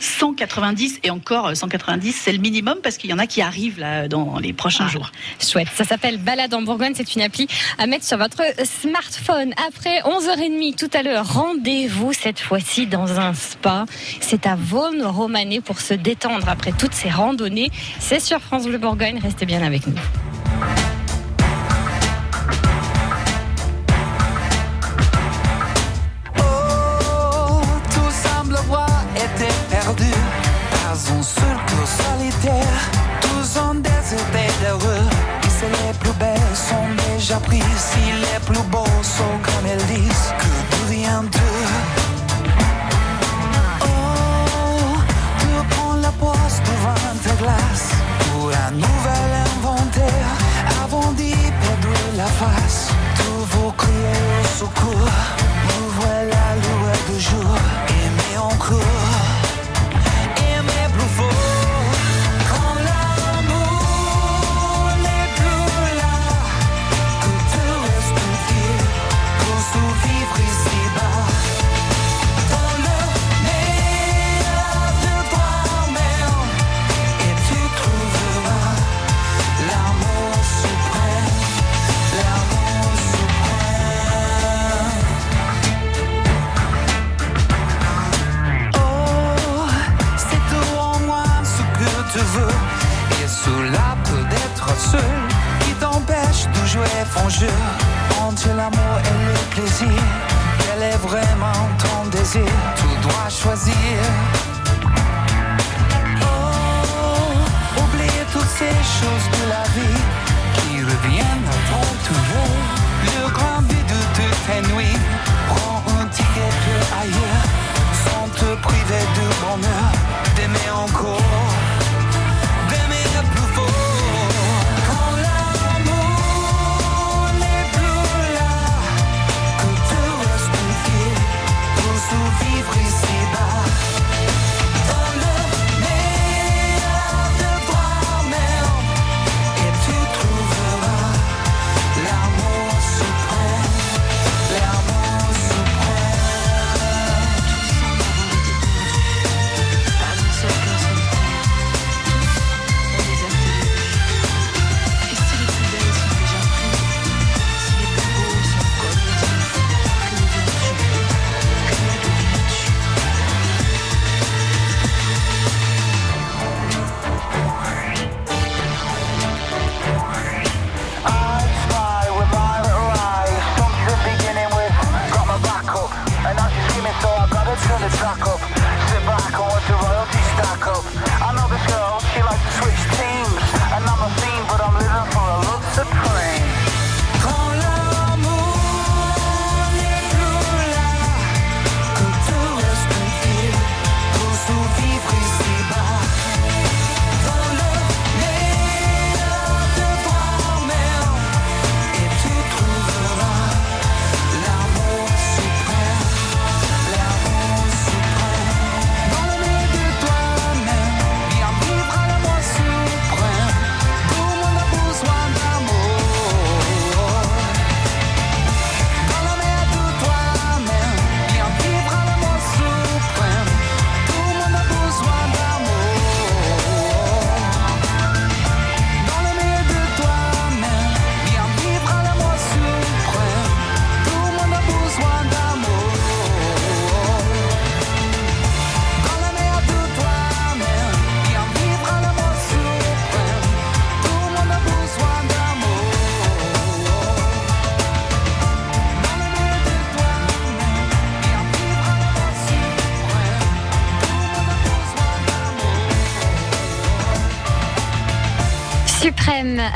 190 0.00 1.00
et 1.04 1.10
encore 1.10 1.48
euh, 1.48 1.54
190, 1.54 2.12
c'est 2.12 2.32
le 2.32 2.38
minimum 2.38 2.78
parce 2.82 2.96
qu'il 2.96 3.10
y 3.10 3.12
en 3.12 3.18
a 3.18 3.26
qui 3.26 3.42
arrivent 3.42 3.78
là 3.78 4.08
dans 4.08 4.38
les 4.38 4.52
prochains 4.52 4.88
jours. 4.88 5.12
Chouette. 5.40 5.68
Ça 5.74 5.84
s'appelle 5.84 6.18
Balade 6.18 6.54
en 6.54 6.62
Bourgogne. 6.62 6.92
C'est 6.96 7.14
une 7.14 7.22
appli 7.22 7.46
à 7.78 7.86
mettre 7.86 8.04
sur 8.04 8.18
votre 8.18 8.42
smartphone. 8.64 9.52
Après 9.68 10.00
11h30 10.00 10.76
tout 10.76 10.90
à 10.96 11.02
l'heure, 11.02 11.32
rendez-vous 11.32 12.12
cette 12.12 12.40
fois-ci 12.40 12.86
dans 12.86 13.18
un 13.20 13.34
spa. 13.34 13.84
C'est 14.20 14.46
à 14.46 14.56
Vaugnes 14.56 15.02
Romanée 15.02 15.60
pour 15.60 15.80
se 15.80 15.94
détendre 15.94 16.48
après 16.48 16.72
toutes 16.72 16.94
ces 16.94 17.10
randonnées. 17.10 17.70
C'est 17.98 18.20
sur 18.20 18.40
France 18.40 18.66
Bleu 18.66 18.78
Bourgogne. 18.78 19.20
Restez 19.22 19.46
bien 19.46 19.62
avec 19.62 19.86
nous. 19.86 19.94
Pas 31.10 31.16
un 31.16 31.22
seul 31.22 31.56
clos 31.66 31.86
solitaire. 31.86 32.80
Tous 33.20 33.60
ont 33.60 33.74
déserté 33.74 34.46
d'heureux. 34.62 35.06
Et 35.62 35.68
les 35.68 35.92
plus 35.98 36.12
belles 36.12 36.54
sont 36.54 36.88
déjà 37.12 37.36
prises. 37.40 37.62
Si 37.92 38.12
les 38.12 38.40
plus 38.46 38.62
beaux 38.70 39.02
sont 39.02 39.36
comme 39.42 39.66
elles 39.70 39.86
disent, 39.86 40.32
que 40.38 40.86
devient 40.86 41.22
d'eux? 41.30 41.66
Oh, 43.82 43.86
tu 45.40 45.46
prends 45.70 45.96
la 45.96 46.12
poste 46.12 46.62
devant 46.64 47.14
ta 47.24 47.34
glace. 47.42 47.90
Pour 48.20 48.48
un 48.48 48.70
nouvel 48.70 49.30
inventaire. 49.56 50.30
Avant 50.84 51.12
d'y 51.12 51.34
perdre 51.34 51.98
la 52.16 52.26
face. 52.26 52.88
Tout 53.16 53.44
vous 53.50 53.72
criez 53.72 54.22
au 54.42 54.58
secours. 54.60 55.39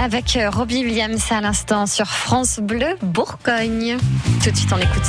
Avec 0.05 0.37
euh, 0.37 0.51
Robbie 0.51 0.85
Williams 0.85 1.33
à 1.33 1.41
l'instant 1.41 1.87
sur 1.87 2.07
France 2.07 2.61
Bleu 2.61 2.95
Bourgogne. 3.01 3.97
Tout 4.43 4.51
de 4.51 4.57
suite, 4.57 4.71
on 4.71 4.77
écoute 4.77 5.07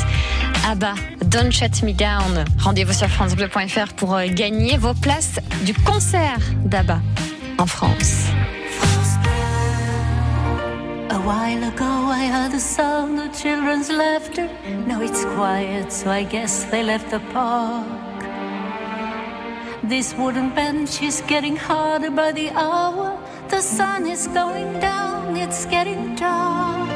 Abba, 0.65 0.93
Don't 1.25 1.51
Shut 1.51 1.84
Me 1.84 1.91
Down. 1.91 2.45
Rendez-vous 2.60 2.93
sur 2.93 3.10
FranceBleu.fr 3.10 3.93
pour 3.97 4.15
euh, 4.15 4.27
gagner 4.27 4.77
vos 4.77 4.93
places 4.93 5.41
du 5.65 5.73
concert 5.73 6.38
d'Abba 6.63 7.01
en 7.58 7.65
France. 7.65 8.27
A 11.10 11.19
while 11.19 11.65
ago 11.65 12.10
I 12.10 12.29
heard 12.31 12.53
the 12.53 12.60
sound 12.60 13.19
of 13.19 13.38
children's 13.38 13.91
laughter. 13.91 14.47
Now 14.88 15.01
it's 15.01 15.25
quiet, 15.36 15.91
so 15.91 16.10
I 16.10 16.23
guess 16.23 16.67
they 16.71 16.84
left 16.84 17.12
the 17.12 17.19
park. 17.34 17.84
This 19.84 20.15
wooden 20.17 20.51
bench 20.55 21.03
is 21.03 21.21
getting 21.27 21.58
harder 21.58 22.12
by 22.12 22.31
the 22.31 22.49
hour. 22.55 23.24
The 23.49 23.62
sun 23.62 24.08
is 24.08 24.27
going 24.27 24.79
down, 24.79 25.38
it's 25.38 25.65
getting 25.65 26.15
dark. 26.15 26.89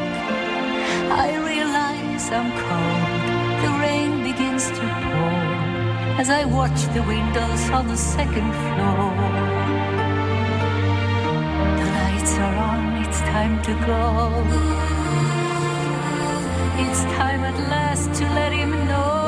I 1.25 1.35
realize 1.51 2.31
I'm 2.31 2.51
cold. 2.63 3.09
The 3.63 3.71
rain 3.83 4.23
begins 4.23 4.67
to 4.71 4.81
pour 4.81 5.59
as 6.19 6.29
I 6.29 6.45
watch 6.45 6.79
the 6.95 7.03
windows 7.03 7.69
on 7.69 7.87
the 7.87 7.97
second 7.97 8.51
floor. 8.63 9.13
The 11.79 11.87
lights 11.97 12.33
are 12.45 12.57
on, 12.71 13.03
it's 13.03 13.19
time 13.21 13.61
to 13.67 13.73
go. 13.85 14.01
It's 16.83 17.03
time 17.15 17.41
at 17.43 17.57
last 17.69 18.13
to 18.19 18.25
let 18.33 18.51
him 18.51 18.71
know. 18.87 19.18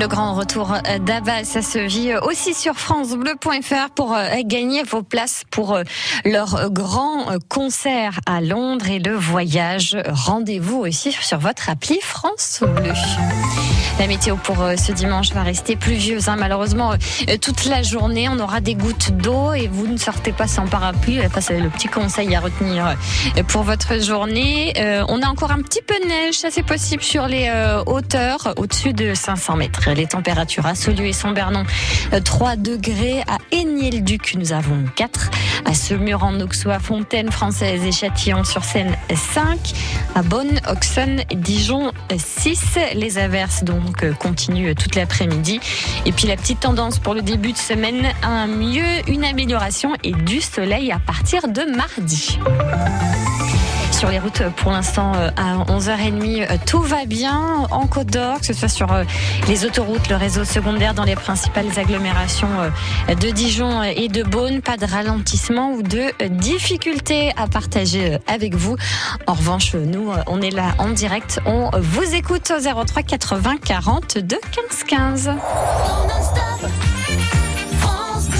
Le 0.00 0.06
grand 0.06 0.34
retour 0.34 0.72
euh, 0.72 0.98
d'Abba, 0.98 1.44
ça 1.44 1.60
se 1.60 1.78
vit 1.78 2.12
euh, 2.12 2.20
aussi 2.22 2.54
sur 2.54 2.74
francebleu.fr 2.76 3.90
pour 3.94 4.14
euh, 4.14 4.28
gagner 4.44 4.82
vos 4.82 5.02
places 5.02 5.42
pour 5.50 5.78
leur 6.24 6.70
grand 6.70 7.26
concert 7.48 8.20
à 8.24 8.40
Londres 8.40 8.88
et 8.88 8.98
le 8.98 9.14
voyage. 9.14 9.98
Rendez-vous 10.08 10.78
aussi 10.78 11.12
sur 11.12 11.38
votre 11.38 11.68
appli 11.68 11.98
France 12.00 12.62
Bleu. 12.62 12.94
La 14.00 14.06
météo 14.06 14.36
pour 14.36 14.62
euh, 14.62 14.76
ce 14.76 14.92
dimanche 14.92 15.34
va 15.34 15.42
rester 15.42 15.76
pluvieuse, 15.76 16.30
hein. 16.30 16.36
malheureusement 16.38 16.92
euh, 16.92 17.36
toute 17.36 17.66
la 17.66 17.82
journée. 17.82 18.30
On 18.30 18.38
aura 18.38 18.62
des 18.62 18.74
gouttes 18.74 19.10
d'eau 19.10 19.52
et 19.52 19.68
vous 19.68 19.86
ne 19.86 19.98
sortez 19.98 20.32
pas 20.32 20.46
sans 20.46 20.66
parapluie. 20.66 21.20
Enfin, 21.22 21.42
c'est 21.42 21.60
le 21.60 21.68
petit 21.68 21.88
conseil 21.88 22.34
à 22.34 22.40
retenir 22.40 22.96
euh, 23.36 23.42
pour 23.42 23.62
votre 23.62 24.00
journée. 24.02 24.72
Euh, 24.78 25.04
on 25.08 25.20
a 25.20 25.26
encore 25.26 25.50
un 25.50 25.60
petit 25.60 25.82
peu 25.82 25.94
de 26.02 26.08
neige, 26.08 26.36
ça 26.36 26.48
c'est 26.50 26.62
possible 26.62 27.02
sur 27.02 27.28
les 27.28 27.50
euh, 27.52 27.82
hauteurs 27.84 28.54
au-dessus 28.56 28.94
de 28.94 29.12
500 29.12 29.56
mètres. 29.56 29.90
Les 29.90 30.06
températures 30.06 30.64
à 30.64 30.74
Saulieu 30.74 31.04
et 31.04 31.12
Saint-Bernon, 31.12 31.64
euh, 32.14 32.20
3 32.20 32.56
degrés. 32.56 33.20
À 33.28 33.36
Aigné-le-Duc, 33.52 34.34
nous 34.36 34.54
avons 34.54 34.82
4. 34.96 35.30
À 35.66 35.74
Semur 35.74 36.24
en 36.24 36.40
Auxois, 36.40 36.78
Fontaine 36.78 37.30
Française 37.30 37.84
et 37.84 37.92
Châtillon-sur-Seine, 37.92 38.96
5. 39.14 39.58
À 40.14 40.22
Bonne, 40.22 40.58
Auxonne, 40.70 41.20
Dijon, 41.34 41.92
6. 42.16 42.78
Les 42.94 43.18
averses 43.18 43.62
donc 43.62 43.89
euh, 44.02 44.12
continuent 44.12 44.74
toute 44.74 44.94
l'après-midi. 44.94 45.60
Et 46.06 46.12
puis 46.12 46.26
la 46.26 46.36
petite 46.36 46.60
tendance 46.60 46.98
pour 46.98 47.14
le 47.14 47.22
début 47.22 47.52
de 47.52 47.58
semaine, 47.58 48.08
un 48.22 48.46
mieux, 48.46 49.08
une 49.08 49.24
amélioration 49.24 49.92
et 50.02 50.12
du 50.12 50.40
soleil 50.40 50.92
à 50.92 50.98
partir 50.98 51.48
de 51.48 51.62
mardi. 51.76 52.38
Sur 54.00 54.08
les 54.08 54.18
routes 54.18 54.42
pour 54.56 54.72
l'instant 54.72 55.12
euh, 55.14 55.28
à 55.36 55.56
11h30. 55.70 56.46
euh, 56.50 56.56
Tout 56.66 56.80
va 56.80 57.04
bien 57.04 57.38
en 57.70 57.86
Côte 57.86 58.06
d'Or, 58.06 58.40
que 58.40 58.46
ce 58.46 58.54
soit 58.54 58.68
sur 58.68 58.90
euh, 58.90 59.04
les 59.46 59.66
autoroutes, 59.66 60.08
le 60.08 60.16
réseau 60.16 60.46
secondaire 60.46 60.94
dans 60.94 61.04
les 61.04 61.16
principales 61.16 61.66
agglomérations 61.76 62.48
euh, 63.10 63.14
de 63.14 63.28
Dijon 63.28 63.82
et 63.82 64.08
de 64.08 64.22
Beaune. 64.22 64.62
Pas 64.62 64.78
de 64.78 64.86
ralentissement 64.86 65.72
ou 65.72 65.82
de 65.82 65.98
euh, 66.22 66.28
difficultés 66.30 67.32
à 67.36 67.46
partager 67.46 68.14
euh, 68.14 68.18
avec 68.26 68.54
vous. 68.54 68.74
En 69.26 69.34
revanche, 69.34 69.74
nous, 69.74 70.10
euh, 70.10 70.16
on 70.28 70.40
est 70.40 70.48
là 70.50 70.72
en 70.78 70.88
direct. 70.88 71.38
On 71.44 71.68
vous 71.78 72.14
écoute 72.14 72.50
au 72.56 72.84
03 72.86 73.02
80 73.02 73.56
42 73.62 74.38
15 74.50 74.84
15. 74.88 75.30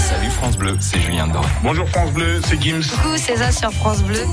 Salut 0.09 0.29
France 0.31 0.57
Bleu, 0.57 0.75
c'est 0.81 0.99
Julien 0.99 1.27
Doré. 1.27 1.47
Bonjour 1.63 1.87
France 1.89 2.11
Bleu, 2.13 2.41
c'est 2.43 2.59
Gims. 2.59 2.81
Coucou, 2.89 3.15
c'est 3.15 3.37
ça 3.37 3.51
sur 3.51 3.71
France 3.71 4.01
Bleu. 4.01 4.25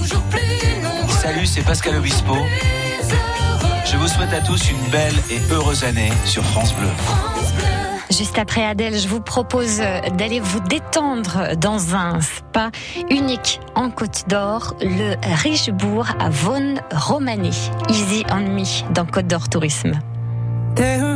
Salut, 1.20 1.46
c'est 1.46 1.62
Pascal 1.62 1.96
Obispo. 1.96 2.36
Je 3.84 3.96
vous 3.96 4.06
souhaite 4.06 4.32
à 4.32 4.40
tous 4.40 4.70
une 4.70 4.90
belle 4.92 5.16
et 5.32 5.40
heureuse 5.52 5.82
année 5.82 6.12
sur 6.24 6.44
France 6.44 6.72
Bleu. 6.74 6.88
Juste 8.08 8.38
après 8.38 8.64
Adèle, 8.64 8.96
je 8.96 9.08
vous 9.08 9.20
propose 9.20 9.78
d'aller 10.16 10.38
vous 10.38 10.60
détendre 10.60 11.56
dans 11.56 11.96
un 11.96 12.20
spa 12.20 12.70
unique 13.10 13.58
en 13.74 13.90
Côte 13.90 14.28
d'Or, 14.28 14.76
le 14.80 15.16
Richebourg 15.42 16.06
à 16.20 16.30
Vaugnes-Romanée. 16.30 17.50
Easy 17.88 18.24
on 18.30 18.36
me 18.36 18.92
dans 18.92 19.04
Côte 19.04 19.26
d'Or 19.26 19.48
Tourisme. 19.48 19.98
There 20.76 21.07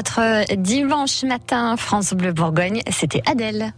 votre 0.00 0.54
dimanche 0.56 1.24
matin 1.24 1.76
France 1.76 2.14
Bleu 2.14 2.32
Bourgogne. 2.32 2.80
C'était 2.90 3.20
Adèle. 3.26 3.74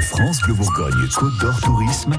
France 0.00 0.40
Bleu 0.42 0.54
Bourgogne, 0.54 1.08
Côte 1.14 1.38
d'Or 1.40 1.60
Tourisme, 1.60 2.12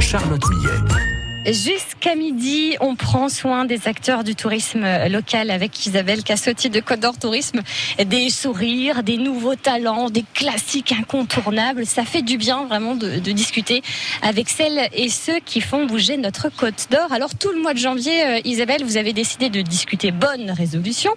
Charlotte 0.00 0.42
Millet. 0.48 1.52
Jusqu'à 1.52 2.14
midi, 2.14 2.33
on 2.80 2.94
prend 2.96 3.28
soin 3.28 3.64
des 3.64 3.88
acteurs 3.88 4.24
du 4.24 4.34
tourisme 4.34 4.86
local 5.08 5.50
avec 5.50 5.86
Isabelle 5.86 6.22
Cassotti 6.22 6.70
de 6.70 6.80
Côte 6.80 7.00
d'Or 7.00 7.18
Tourisme. 7.18 7.60
Des 8.04 8.30
sourires, 8.30 9.02
des 9.02 9.16
nouveaux 9.16 9.54
talents, 9.54 10.10
des 10.10 10.24
classiques 10.34 10.92
incontournables. 10.92 11.86
Ça 11.86 12.04
fait 12.04 12.22
du 12.22 12.36
bien 12.36 12.64
vraiment 12.66 12.94
de, 12.94 13.18
de 13.18 13.32
discuter 13.32 13.82
avec 14.22 14.48
celles 14.48 14.88
et 14.92 15.08
ceux 15.08 15.38
qui 15.44 15.60
font 15.60 15.86
bouger 15.86 16.16
notre 16.16 16.48
Côte 16.48 16.88
d'Or. 16.90 17.12
Alors 17.12 17.34
tout 17.34 17.50
le 17.50 17.62
mois 17.62 17.74
de 17.74 17.78
janvier, 17.78 18.24
euh, 18.24 18.40
Isabelle, 18.44 18.84
vous 18.84 18.96
avez 18.96 19.12
décidé 19.12 19.48
de 19.48 19.60
discuter 19.62 20.10
bonne 20.10 20.50
résolution. 20.50 21.12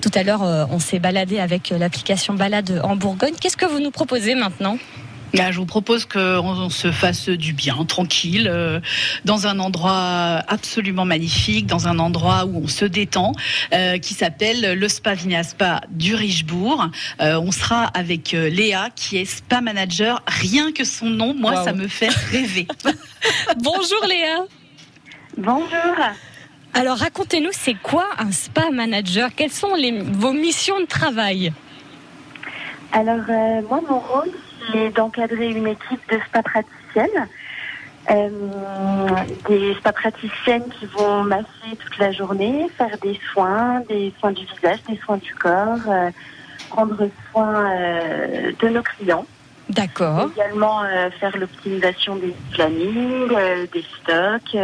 Tout 0.00 0.10
à 0.14 0.22
l'heure, 0.22 0.42
euh, 0.42 0.64
on 0.70 0.78
s'est 0.78 0.98
baladé 0.98 1.40
avec 1.40 1.70
l'application 1.70 2.34
Balade 2.34 2.80
en 2.84 2.96
Bourgogne. 2.96 3.34
Qu'est-ce 3.40 3.56
que 3.56 3.66
vous 3.66 3.80
nous 3.80 3.90
proposez 3.90 4.34
maintenant? 4.34 4.78
Là, 5.32 5.52
je 5.52 5.58
vous 5.58 5.66
propose 5.66 6.06
qu'on 6.06 6.20
on 6.20 6.70
se 6.70 6.90
fasse 6.90 7.28
du 7.28 7.52
bien, 7.52 7.84
tranquille, 7.84 8.48
euh, 8.50 8.80
dans 9.24 9.46
un 9.46 9.58
endroit 9.58 10.42
absolument 10.48 11.04
magnifique, 11.04 11.66
dans 11.66 11.88
un 11.88 11.98
endroit 11.98 12.46
où 12.46 12.62
on 12.64 12.68
se 12.68 12.84
détend, 12.84 13.32
euh, 13.72 13.98
qui 13.98 14.14
s'appelle 14.14 14.78
le 14.78 14.88
Spa 14.88 15.14
Vinéa 15.14 15.42
Spa 15.42 15.82
du 15.90 16.14
Richebourg. 16.14 16.88
Euh, 17.20 17.40
on 17.40 17.52
sera 17.52 17.84
avec 17.84 18.32
Léa, 18.32 18.88
qui 18.94 19.18
est 19.18 19.24
spa 19.24 19.60
manager. 19.60 20.22
Rien 20.26 20.72
que 20.72 20.84
son 20.84 21.06
nom, 21.06 21.34
moi, 21.34 21.64
ça 21.64 21.72
me 21.72 21.86
fait 21.86 22.10
rêver. 22.30 22.66
Bonjour 23.58 24.04
Léa. 24.08 24.44
Bonjour. 25.36 25.96
Alors 26.74 26.98
racontez-nous, 26.98 27.50
c'est 27.52 27.74
quoi 27.74 28.06
un 28.18 28.32
spa 28.32 28.70
manager? 28.70 29.30
Quelles 29.34 29.50
sont 29.50 29.74
les, 29.74 30.00
vos 30.00 30.32
missions 30.32 30.80
de 30.80 30.86
travail? 30.86 31.52
Alors, 32.92 33.24
euh, 33.28 33.62
moi, 33.68 33.80
mon 33.88 34.00
rôle, 34.00 34.32
c'est 34.72 34.90
d'encadrer 34.90 35.50
une 35.50 35.66
équipe 35.66 36.00
de 36.10 36.18
spa 36.26 36.42
praticiennes. 36.42 37.28
Euh, 38.10 38.28
des 39.48 39.74
spa 39.74 39.92
praticiennes 39.92 40.68
qui 40.70 40.86
vont 40.86 41.22
masser 41.22 41.76
toute 41.78 41.98
la 41.98 42.10
journée, 42.12 42.68
faire 42.76 42.96
des 43.02 43.18
soins, 43.32 43.82
des 43.88 44.12
soins 44.18 44.32
du 44.32 44.46
visage, 44.46 44.82
des 44.88 44.96
soins 44.96 45.18
du 45.18 45.34
corps, 45.34 45.78
euh, 45.86 46.10
prendre 46.70 47.08
soin 47.30 47.70
euh, 47.70 48.52
de 48.58 48.68
nos 48.68 48.82
clients. 48.82 49.26
D'accord. 49.68 50.30
Également 50.34 50.80
faire 51.20 51.36
l'optimisation 51.36 52.16
des 52.16 52.34
plannings, 52.52 53.28
des 53.72 53.84
stocks, 54.00 54.56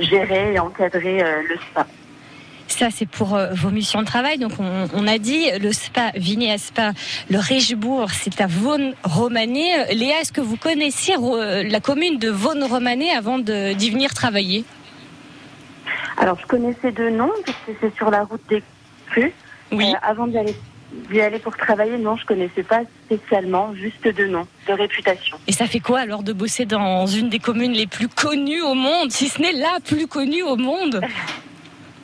gérer 0.00 0.54
et 0.54 0.58
encadrer 0.58 1.22
le 1.46 1.56
spa. 1.70 1.86
Ça, 2.72 2.88
c'est 2.90 3.06
pour 3.08 3.34
euh, 3.36 3.48
vos 3.52 3.70
missions 3.70 4.00
de 4.00 4.06
travail. 4.06 4.38
Donc, 4.38 4.52
on, 4.58 4.88
on 4.94 5.06
a 5.06 5.18
dit 5.18 5.44
le 5.60 5.72
spa, 5.72 6.10
Vinéa 6.16 6.56
Spa, 6.58 6.92
le 7.30 7.38
Richebourg, 7.38 8.10
c'est 8.10 8.40
à 8.40 8.46
Vaune-Romanée. 8.46 9.94
Léa, 9.94 10.20
est-ce 10.20 10.32
que 10.32 10.40
vous 10.40 10.56
connaissiez 10.56 11.14
euh, 11.20 11.62
la 11.68 11.80
commune 11.80 12.18
de 12.18 12.30
Vaune-Romanée 12.30 13.10
avant 13.10 13.38
de- 13.38 13.74
d'y 13.74 13.90
venir 13.90 14.14
travailler? 14.14 14.64
Alors, 16.16 16.38
je 16.40 16.46
connaissais 16.46 16.92
deux 16.92 17.10
noms, 17.10 17.30
puisque 17.44 17.78
c'est 17.80 17.94
sur 17.96 18.10
la 18.10 18.24
route 18.24 18.42
des 18.48 18.62
Crues. 19.10 19.32
Oui. 19.70 19.92
Euh, 19.92 19.98
avant 20.02 20.26
d'y 20.26 20.38
aller, 20.38 20.56
d'y 21.10 21.20
aller 21.20 21.38
pour 21.38 21.56
travailler, 21.56 21.98
non, 21.98 22.16
je 22.16 22.24
connaissais 22.24 22.62
pas 22.62 22.80
spécialement, 23.06 23.74
juste 23.74 24.02
deux 24.16 24.28
noms, 24.28 24.46
de 24.66 24.72
réputation. 24.72 25.36
Et 25.46 25.52
ça 25.52 25.66
fait 25.66 25.80
quoi 25.80 26.00
alors 26.00 26.22
de 26.22 26.32
bosser 26.32 26.64
dans 26.64 27.06
une 27.06 27.28
des 27.28 27.38
communes 27.38 27.72
les 27.72 27.86
plus 27.86 28.08
connues 28.08 28.62
au 28.62 28.74
monde, 28.74 29.12
si 29.12 29.28
ce 29.28 29.40
n'est 29.42 29.52
la 29.52 29.78
plus 29.84 30.06
connue 30.06 30.42
au 30.42 30.56
monde? 30.56 31.00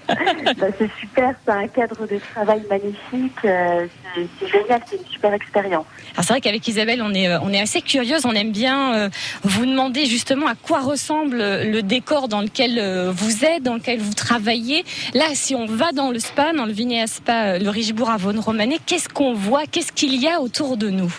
Bah, 0.09 0.67
c'est 0.79 0.91
super, 0.99 1.35
c'est 1.45 1.53
un 1.53 1.69
cadre 1.69 2.07
de 2.07 2.19
travail 2.33 2.63
magnifique, 2.71 3.45
euh, 3.45 3.87
c'est, 4.15 4.47
génial, 4.47 4.81
c'est 4.87 4.97
une 4.97 5.07
super 5.07 5.35
expérience. 5.35 5.85
Alors 6.15 6.25
c'est 6.25 6.33
vrai 6.33 6.41
qu'avec 6.41 6.67
Isabelle, 6.67 7.03
on 7.03 7.13
est, 7.13 7.29
euh, 7.29 7.39
on 7.43 7.53
est 7.53 7.61
assez 7.61 7.83
curieuse, 7.83 8.25
on 8.25 8.33
aime 8.33 8.51
bien 8.51 8.95
euh, 8.95 9.09
vous 9.43 9.67
demander 9.67 10.07
justement 10.07 10.47
à 10.47 10.55
quoi 10.55 10.81
ressemble 10.81 11.37
le 11.37 11.81
décor 11.83 12.29
dans 12.29 12.41
lequel 12.41 12.81
vous 13.11 13.45
êtes, 13.45 13.63
dans 13.63 13.75
lequel 13.75 14.01
vous 14.01 14.15
travaillez. 14.15 14.85
Là, 15.15 15.27
si 15.35 15.55
on 15.55 15.67
va 15.67 15.93
dans 15.93 16.11
le 16.11 16.19
spa, 16.19 16.53
dans 16.53 16.67
le 16.67 16.73
Vinéa 16.73 17.07
Spa, 17.07 17.59
le 17.59 17.69
Richebourg 17.69 18.11
à 18.11 18.17
Vaune-Romanée, 18.17 18.79
qu'est-ce 18.87 19.09
qu'on 19.09 19.35
voit 19.35 19.67
Qu'est-ce 19.71 19.93
qu'il 19.93 20.15
y 20.21 20.29
a 20.29 20.41
autour 20.41 20.77
de 20.77 20.89
nous? 20.89 21.13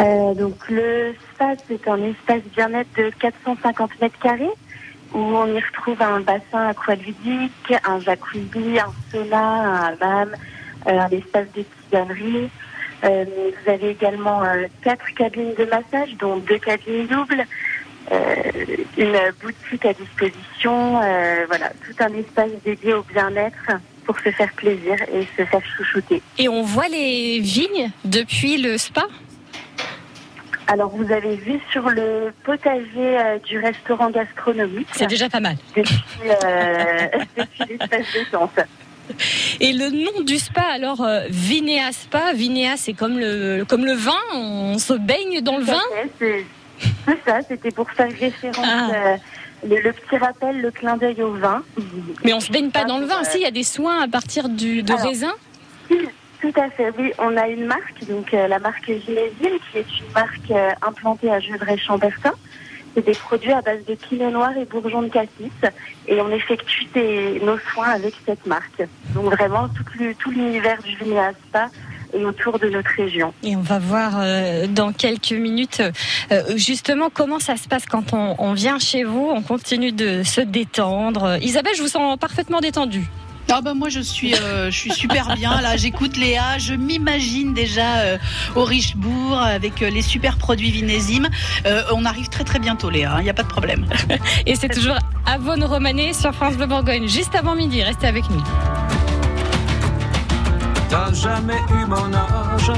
Euh, 0.00 0.34
donc 0.34 0.68
le 0.68 1.14
spa, 1.32 1.52
c'est 1.68 1.86
un 1.88 2.02
espace 2.02 2.42
bien-être 2.56 2.88
de 2.96 3.10
450 3.20 3.90
mètres 4.00 4.18
carrés 4.20 4.50
où 5.14 5.18
on 5.18 5.46
y 5.46 5.60
retrouve 5.60 6.00
un 6.02 6.20
bassin 6.20 6.68
aqualudique, 6.68 7.72
un 7.84 8.00
jacuzzi, 8.00 8.78
un 8.78 8.92
sauna, 9.10 9.38
un 9.38 9.92
hammam, 9.92 10.34
euh, 10.86 10.98
un 10.98 11.08
espace 11.08 11.46
de 11.56 11.62
tisonnerie. 11.62 12.50
Euh, 13.04 13.24
vous 13.26 13.70
avez 13.70 13.90
également 13.90 14.42
euh, 14.42 14.66
quatre 14.82 15.06
cabines 15.14 15.54
de 15.54 15.64
massage, 15.64 16.16
dont 16.18 16.38
deux 16.38 16.58
cabines 16.58 17.06
doubles, 17.06 17.44
euh, 18.10 18.34
une 18.96 19.18
boutique 19.42 19.86
à 19.86 19.92
disposition, 19.92 21.00
voilà, 21.48 21.70
tout 21.86 21.94
un 22.00 22.12
espace 22.14 22.50
dédié 22.64 22.94
au 22.94 23.02
bien-être 23.02 23.70
pour 24.04 24.18
se 24.20 24.30
faire 24.30 24.52
plaisir 24.52 24.96
et 25.12 25.26
se 25.36 25.44
faire 25.44 25.62
chouchouter. 25.76 26.22
Et 26.38 26.48
on 26.48 26.62
voit 26.62 26.88
les 26.88 27.40
vignes 27.40 27.90
depuis 28.04 28.58
le 28.58 28.76
spa? 28.78 29.06
Alors, 30.66 30.88
vous 30.90 31.10
avez 31.12 31.36
vu 31.36 31.60
sur 31.70 31.88
le 31.90 32.32
potager 32.44 32.86
euh, 32.96 33.38
du 33.38 33.58
restaurant 33.58 34.10
gastronomique. 34.10 34.88
C'est 34.92 35.06
déjà 35.06 35.28
pas 35.28 35.40
mal. 35.40 35.56
Depuis, 35.76 35.94
euh, 36.24 37.06
depuis 37.36 37.64
l'espace 37.78 38.06
détente. 38.14 38.60
Et 39.60 39.72
le 39.74 39.90
nom 39.90 40.22
du 40.24 40.38
spa, 40.38 40.62
alors 40.62 41.02
euh, 41.02 41.26
Vinéa 41.28 41.92
Spa, 41.92 42.32
Vinéa 42.32 42.78
c'est 42.78 42.94
comme 42.94 43.18
le, 43.18 43.64
comme 43.68 43.84
le 43.84 43.92
vin, 43.92 44.12
on 44.34 44.78
se 44.78 44.94
baigne 44.94 45.42
dans 45.42 45.58
le 45.58 45.64
vin 45.64 45.82
C'est 46.18 46.46
c'est 47.06 47.18
ça, 47.26 47.40
c'était 47.46 47.70
pour 47.70 47.90
faire 47.90 48.08
référence, 48.18 48.66
Ah. 48.66 48.90
euh, 48.94 49.16
le, 49.68 49.76
le 49.82 49.92
petit 49.92 50.16
rappel, 50.16 50.60
le 50.62 50.70
clin 50.70 50.96
d'œil 50.96 51.22
au 51.22 51.34
vin. 51.34 51.62
Mais 52.24 52.32
on 52.32 52.40
se 52.40 52.50
baigne 52.50 52.70
pas 52.70 52.84
dans 52.84 52.98
le 52.98 53.04
vin, 53.04 53.22
si, 53.24 53.38
il 53.38 53.42
y 53.42 53.46
a 53.46 53.50
des 53.50 53.62
soins 53.62 54.00
à 54.02 54.08
partir 54.08 54.48
du, 54.48 54.82
de 54.82 54.92
Alors, 54.92 55.04
raisin 55.06 55.32
Tout 56.44 56.60
à 56.60 56.68
fait, 56.68 56.92
oui. 56.98 57.10
On 57.18 57.38
a 57.38 57.48
une 57.48 57.64
marque, 57.64 58.06
donc 58.06 58.34
euh, 58.34 58.46
la 58.48 58.58
marque 58.58 58.84
Ginésile, 58.84 59.58
qui 59.72 59.78
est 59.78 59.98
une 59.98 60.12
marque 60.14 60.50
euh, 60.50 60.72
implantée 60.82 61.30
à 61.30 61.40
Gevrey-Chambertin. 61.40 62.32
C'est 62.94 63.06
des 63.06 63.12
produits 63.12 63.52
à 63.52 63.62
base 63.62 63.82
de 63.86 63.94
pinot 63.94 64.30
noir 64.30 64.50
et 64.54 64.66
bourgeon 64.66 65.00
de 65.00 65.08
cassis. 65.08 65.30
Et 66.06 66.20
on 66.20 66.30
effectue 66.30 66.86
nos 67.42 67.56
soins 67.72 67.88
avec 67.88 68.12
cette 68.26 68.44
marque. 68.44 68.86
Donc 69.14 69.32
vraiment, 69.32 69.68
tout 70.18 70.30
l'univers 70.30 70.82
du 70.82 70.94
Vinéa 70.96 71.32
Spa 71.48 71.70
est 72.12 72.24
autour 72.24 72.58
de 72.58 72.68
notre 72.68 72.90
région. 72.90 73.32
Et 73.42 73.56
on 73.56 73.62
va 73.62 73.78
voir 73.78 74.12
euh, 74.18 74.66
dans 74.66 74.92
quelques 74.92 75.32
minutes 75.32 75.82
justement 76.56 77.08
comment 77.08 77.38
ça 77.38 77.56
se 77.56 77.68
passe 77.68 77.86
quand 77.86 78.12
on, 78.12 78.52
vient 78.52 78.78
chez 78.78 79.02
vous, 79.02 79.30
on 79.34 79.40
continue 79.40 79.92
de 79.92 80.22
se 80.22 80.42
détendre. 80.42 81.38
Isabelle, 81.40 81.74
je 81.74 81.82
vous 81.82 81.88
sens 81.88 82.18
parfaitement 82.18 82.60
détendue. 82.60 83.08
Ah 83.50 83.60
bah 83.60 83.74
moi 83.74 83.88
je 83.88 84.00
suis 84.00 84.34
euh, 84.34 84.70
je 84.70 84.76
suis 84.76 84.90
super 84.90 85.36
bien 85.36 85.60
là 85.60 85.76
j'écoute 85.76 86.16
Léa 86.16 86.58
je 86.58 86.74
m'imagine 86.74 87.54
déjà 87.54 87.98
euh, 87.98 88.18
au 88.56 88.64
Richebourg 88.64 89.38
avec 89.38 89.80
euh, 89.82 89.90
les 89.90 90.02
super 90.02 90.36
produits 90.38 90.70
Vinésime 90.70 91.28
Euh, 91.66 91.82
on 91.92 92.04
arrive 92.04 92.28
très 92.28 92.42
très 92.44 92.58
bientôt 92.58 92.90
Léa 92.90 93.16
il 93.20 93.24
n'y 93.24 93.30
a 93.30 93.34
pas 93.34 93.42
de 93.44 93.48
problème 93.48 93.86
Et 94.46 94.56
c'est 94.56 94.68
toujours 94.68 94.96
à 95.26 95.38
Vaune-Romanée 95.38 96.12
sur 96.12 96.32
France 96.34 96.56
Bleu 96.56 96.66
Bourgogne, 96.66 97.08
juste 97.08 97.34
avant 97.34 97.54
midi. 97.54 97.82
Restez 97.82 98.06
avec 98.06 98.28
nous. 98.28 98.42
T'as 100.90 101.12
jamais 101.12 101.60
eu 101.70 101.86
mon 101.86 102.12
âge, 102.12 102.70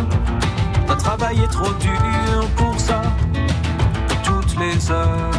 t'as 0.87 0.95
travaillé 0.97 1.43
trop 1.51 1.73
dur 1.75 2.49
pour 2.57 2.79
ça. 2.79 3.03
Toutes 4.23 4.57
les 4.59 4.91
heures 4.91 5.31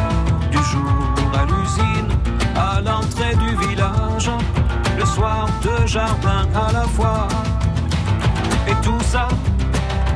du 0.50 0.58
jour 0.58 1.32
à 1.34 1.44
l'usine, 1.46 2.08
à 2.56 2.80
l'entrée 2.80 3.17
soir 5.18 5.48
deux 5.62 5.86
jardins 5.86 6.46
à 6.54 6.72
la 6.72 6.86
fois. 6.96 7.26
Et 8.68 8.76
tout 8.86 9.02
ça 9.12 9.28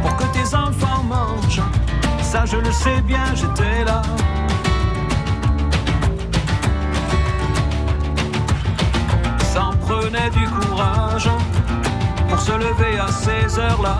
pour 0.03 0.15
que 0.17 0.27
tes 0.37 0.49
enfants 0.55 1.03
mangent. 1.15 1.67
Ça 2.23 2.45
je 2.47 2.57
le 2.57 2.73
sais 2.73 3.01
bien, 3.03 3.27
j'étais 3.35 3.85
là. 3.85 4.03
Ça 9.53 9.65
en 9.71 9.77
prenait 9.87 10.31
du 10.31 10.47
courage 10.59 11.31
pour 12.29 12.41
se 12.41 12.53
lever 12.53 12.95
à 13.07 13.09
ces 13.09 13.59
heures-là, 13.59 13.99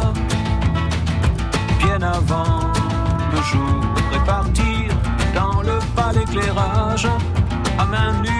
bien 1.83 2.01
avant 2.01 2.61
le 3.35 3.41
jour 3.51 3.81
et 4.15 4.23
partir 4.35 4.85
dans 5.35 5.61
le 5.63 5.77
bal 5.97 6.17
éclairage, 6.25 7.07
à 7.79 7.85
main 7.85 8.13
nue 8.23 8.32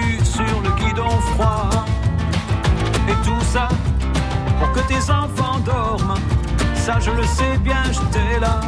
ça 6.75 6.99
je 6.99 7.11
le 7.11 7.23
sais 7.23 7.57
bien, 7.59 7.83
j'étais 7.91 8.39
là. 8.39 8.59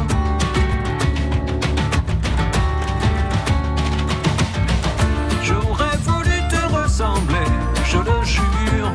J'aurais 5.42 5.96
voulu 5.98 6.38
te 6.50 6.74
ressembler, 6.74 7.48
je 7.84 7.98
le 7.98 8.24
jure. 8.24 8.90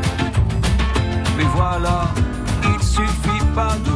Mais 1.38 1.46
voilà, 1.56 2.06
il 2.64 2.84
suffit 2.84 3.46
pas 3.56 3.76
de 3.86 3.91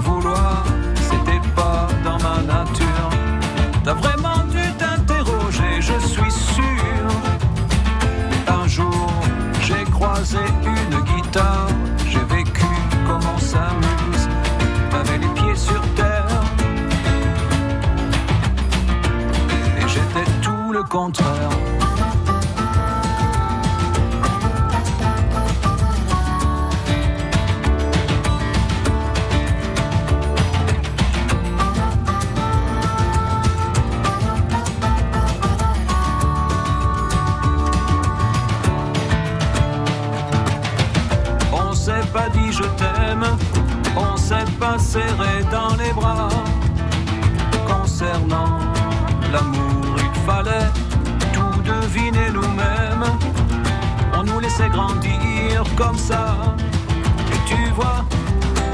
On 20.98 21.12
s'est 41.74 41.92
pas 42.14 42.30
dit 42.30 42.52
je 42.52 42.64
t'aime, 42.64 43.26
on 43.98 44.16
s'est 44.16 44.36
pas 44.58 44.80
serré 44.80 45.44
dans 45.52 45.76
les 45.76 45.92
bras. 45.92 46.30
Concernant 47.68 48.60
l'amour, 49.34 49.96
il 49.98 50.22
fallait 50.22 50.85
deviner 51.66 52.30
nous-mêmes. 52.32 53.06
On 54.18 54.24
nous 54.24 54.40
laissait 54.40 54.70
grandir 54.70 55.64
comme 55.76 55.98
ça. 55.98 56.38
Et 57.34 57.50
tu 57.50 57.70
vois, 57.72 58.06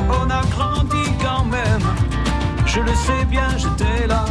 on 0.09 0.29
a 0.29 0.43
grandi 0.55 1.03
quand 1.23 1.45
même. 1.45 1.85
Je 2.65 2.79
le 2.81 2.93
sais 2.93 3.25
bien, 3.25 3.49
j'étais 3.57 4.07
là. 4.07 4.25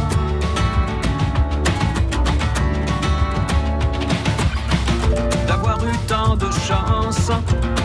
D'avoir 5.47 5.77
eu 5.85 5.97
tant 6.07 6.35
de 6.35 6.49
chance, 6.67 7.31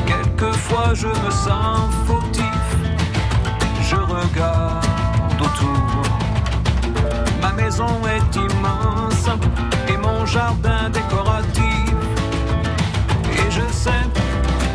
quelquefois 0.07 0.95
je 0.95 1.09
me 1.09 1.31
sens 1.31 1.91
fautif. 2.07 2.67
Je 3.83 3.97
regarde 3.97 4.85
autour. 5.41 6.03
Ma 7.43 7.53
maison 7.53 7.89
est 8.15 8.16
jardin 10.27 10.91
décoratif. 10.91 11.95
Et 13.33 13.51
je 13.51 13.73
sais 13.73 13.91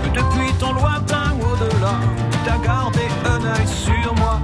que 0.04 0.10
depuis 0.10 0.52
ton 0.60 0.74
lointain 0.74 1.34
au-delà, 1.41 1.95
t'as 2.45 2.58
gardé 2.58 3.02
un 3.26 3.45
œil 3.45 3.68
sur 3.68 4.16
moi. 4.16 4.39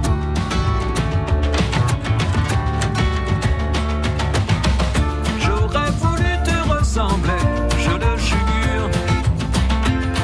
J'aurais 5.40 5.90
voulu 6.02 6.30
te 6.44 6.56
ressembler, 6.72 7.42
je 7.78 7.90
le 7.90 8.16
jure. 8.18 8.90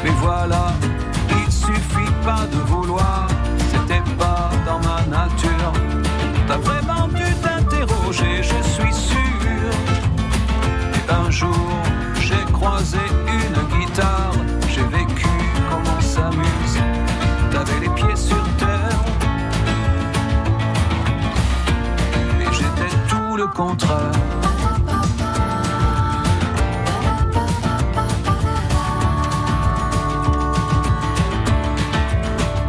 Mais 0.04 0.12
voilà, 0.20 0.72
il 1.30 1.52
suffit 1.52 2.12
pas 2.24 2.46
de 2.52 2.63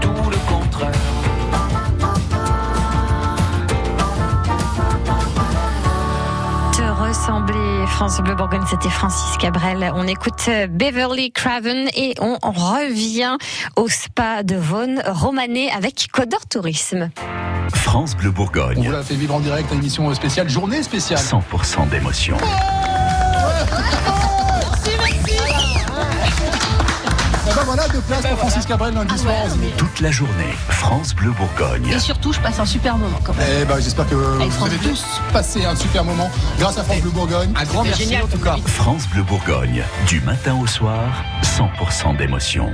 tout 0.01 0.29
le 0.29 0.37
contraire. 0.47 0.93
Ressembler, 6.97 7.85
France 7.87 8.19
Bleu 8.21 8.35
Bourgogne, 8.35 8.63
c'était 8.69 8.89
Francis 8.89 9.37
Cabrel. 9.37 9.91
On 9.95 10.07
écoute 10.07 10.33
euh, 10.47 10.67
Beverly 10.67 11.31
Craven 11.31 11.87
et 11.95 12.13
on 12.19 12.35
revient 12.41 13.37
au 13.75 13.87
spa 13.87 14.43
de 14.43 14.55
Vaughan, 14.55 14.95
Romané 15.07 15.71
avec 15.71 16.07
Codor 16.11 16.45
Tourisme. 16.47 17.09
France 17.85 18.17
Bleu 18.17 18.31
Bourgogne. 18.31 18.79
On 18.79 18.83
vous 18.83 18.91
l'a 18.91 19.03
fait 19.03 19.13
vivre 19.13 19.35
en 19.35 19.39
direct, 19.39 19.69
une 19.71 19.77
émission 19.77 20.11
spéciale, 20.15 20.49
journée 20.49 20.81
spéciale. 20.81 21.19
100% 21.19 21.87
d'émotion. 21.87 22.35
Et 27.47 27.53
ben 27.53 27.61
voilà, 27.63 27.87
deux 27.89 28.01
places 28.01 28.25
pour 28.25 28.39
Francis 28.39 28.65
Cabrel 28.65 28.95
lundi 28.95 29.15
soir. 29.19 29.35
Toute 29.77 29.99
la 29.99 30.09
journée, 30.09 30.55
France 30.67 31.13
Bleu 31.13 31.29
Bourgogne. 31.29 31.87
Et 31.95 31.99
surtout, 31.99 32.33
je 32.33 32.39
passe 32.39 32.59
un 32.59 32.65
super 32.65 32.97
moment 32.97 33.19
quand 33.23 33.35
même. 33.35 33.47
Eh 33.61 33.65
ben, 33.65 33.79
j'espère 33.79 34.09
que 34.09 34.15
vous 34.15 34.49
France 34.49 34.67
avez 34.67 34.77
Bleu. 34.77 34.89
tous 34.89 35.05
passé 35.31 35.63
un 35.63 35.75
super 35.75 36.03
moment 36.03 36.31
grâce 36.57 36.79
à 36.79 36.83
France 36.83 37.01
Bleu 37.01 37.11
Bourgogne. 37.11 37.53
Un 37.55 37.65
grand 37.65 37.83
merci 37.83 38.03
génial 38.05 38.23
en 38.23 38.27
tout 38.27 38.39
cas. 38.39 38.57
France 38.65 39.07
Bleu 39.09 39.21
Bourgogne. 39.21 39.83
Du 40.07 40.21
matin 40.21 40.57
au 40.59 40.65
soir, 40.65 41.23
100% 41.43 42.17
d'émotion. 42.17 42.73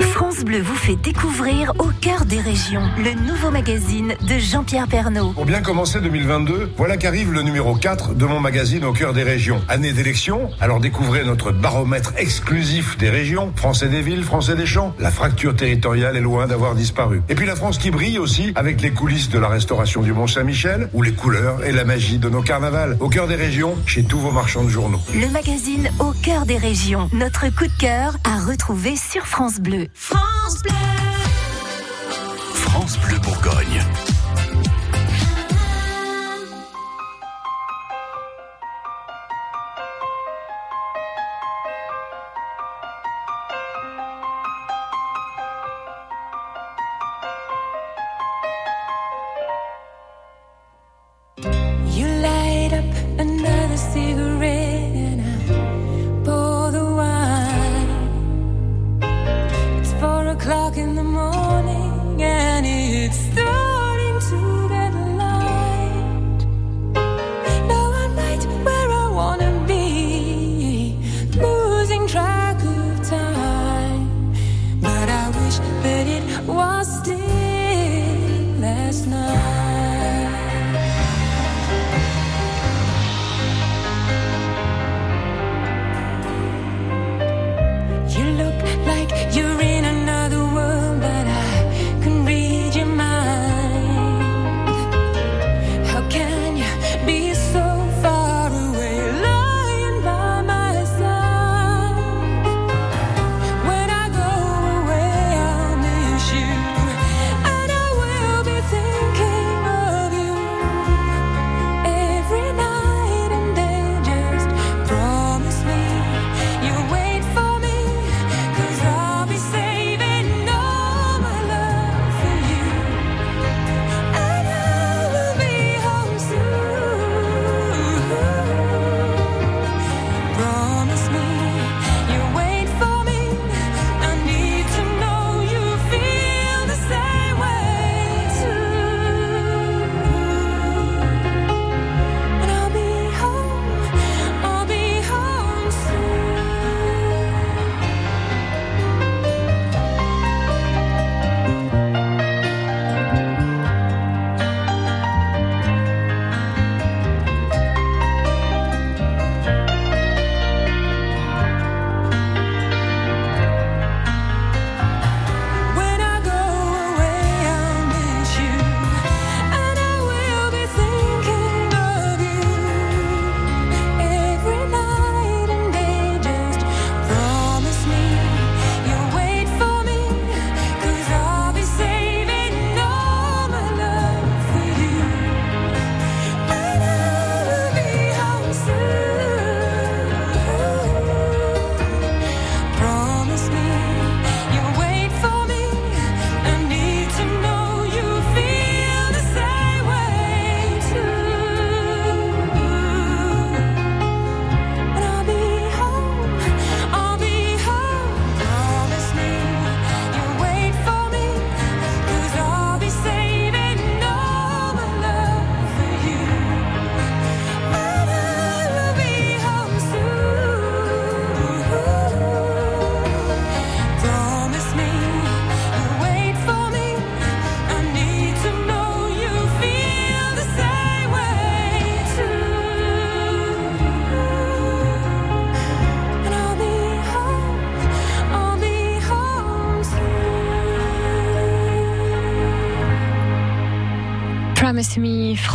France 0.00 0.44
Bleu 0.44 0.60
vous 0.60 0.74
fait 0.74 0.96
découvrir 0.96 1.72
Au 1.78 1.88
cœur 2.00 2.24
des 2.24 2.40
régions, 2.40 2.82
le 2.98 3.14
nouveau 3.26 3.50
magazine 3.50 4.14
de 4.28 4.38
Jean-Pierre 4.38 4.88
Pernaud. 4.88 5.32
Pour 5.32 5.46
bien 5.46 5.62
commencer 5.62 6.00
2022, 6.00 6.72
voilà 6.76 6.96
qu'arrive 6.96 7.32
le 7.32 7.42
numéro 7.42 7.74
4 7.74 8.14
de 8.14 8.24
mon 8.26 8.40
magazine 8.40 8.84
Au 8.84 8.92
cœur 8.92 9.12
des 9.12 9.22
régions. 9.22 9.62
Année 9.68 9.92
d'élection, 9.92 10.50
alors 10.60 10.80
découvrez 10.80 11.24
notre 11.24 11.52
baromètre 11.52 12.12
exclusif 12.16 12.96
des 12.98 13.10
régions, 13.10 13.52
français 13.56 13.88
des 13.88 14.02
villes, 14.02 14.24
français 14.24 14.56
des 14.56 14.66
champs. 14.66 14.94
La 14.98 15.10
fracture 15.10 15.54
territoriale 15.54 16.16
est 16.16 16.20
loin 16.20 16.46
d'avoir 16.46 16.74
disparu. 16.74 17.22
Et 17.28 17.34
puis 17.34 17.46
la 17.46 17.56
France 17.56 17.78
qui 17.78 17.90
brille 17.90 18.18
aussi 18.18 18.52
avec 18.54 18.80
les 18.80 18.90
coulisses 18.90 19.30
de 19.30 19.38
la 19.38 19.48
restauration 19.48 20.02
du 20.02 20.12
Mont-Saint-Michel 20.12 20.88
ou 20.92 21.02
les 21.02 21.12
couleurs 21.12 21.64
et 21.64 21.72
la 21.72 21.84
magie 21.84 22.18
de 22.18 22.28
nos 22.28 22.42
carnavals. 22.42 22.96
Au 23.00 23.08
cœur 23.08 23.28
des 23.28 23.36
régions, 23.36 23.76
chez 23.86 24.04
tous 24.04 24.18
vos 24.18 24.30
marchands 24.30 24.64
de 24.64 24.70
journaux. 24.70 25.00
Le 25.14 25.28
magazine 25.28 25.88
Au 25.98 26.12
cœur 26.12 26.46
des 26.46 26.58
régions, 26.58 27.08
notre 27.12 27.48
coup 27.54 27.66
de 27.66 27.78
cœur 27.78 28.16
à 28.24 28.38
retrouver 28.44 28.96
sur 28.96 29.26
France 29.26 29.58
Bleu. 29.60 29.85
France 29.94 30.62
Bleu. 30.62 30.72
France 32.54 32.98
Bleu 32.98 33.18
Bourgogne. 33.18 33.84
O'clock 60.46 60.76
in 60.76 60.95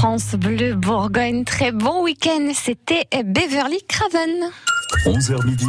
France 0.01 0.33
Bleu 0.33 0.73
Bourgogne. 0.73 1.45
Très 1.45 1.71
bon 1.71 2.01
week-end. 2.01 2.53
C'était 2.55 3.05
Beverly 3.23 3.77
Craven. 3.87 4.49
11h 5.05 5.45
midi, 5.45 5.67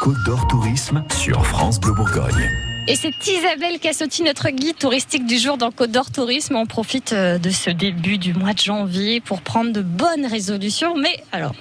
Côte 0.00 0.16
d'Or 0.26 0.48
Tourisme 0.48 1.04
sur 1.10 1.46
France 1.46 1.78
Bleu 1.78 1.92
Bourgogne. 1.92 2.50
Et 2.86 2.96
c'est 2.96 3.14
Isabelle 3.26 3.78
Cassotti, 3.80 4.22
notre 4.22 4.48
guide 4.48 4.78
touristique 4.78 5.26
du 5.26 5.36
jour 5.36 5.58
dans 5.58 5.70
Côte 5.70 5.90
d'Or 5.90 6.10
Tourisme. 6.10 6.56
On 6.56 6.64
profite 6.64 7.12
euh, 7.12 7.36
de 7.36 7.50
ce 7.50 7.68
début 7.68 8.16
du 8.16 8.32
mois 8.32 8.54
de 8.54 8.60
janvier 8.60 9.20
pour 9.20 9.42
prendre 9.42 9.72
de 9.72 9.82
bonnes 9.82 10.24
résolutions. 10.24 10.96
Mais 10.96 11.22
alors, 11.32 11.54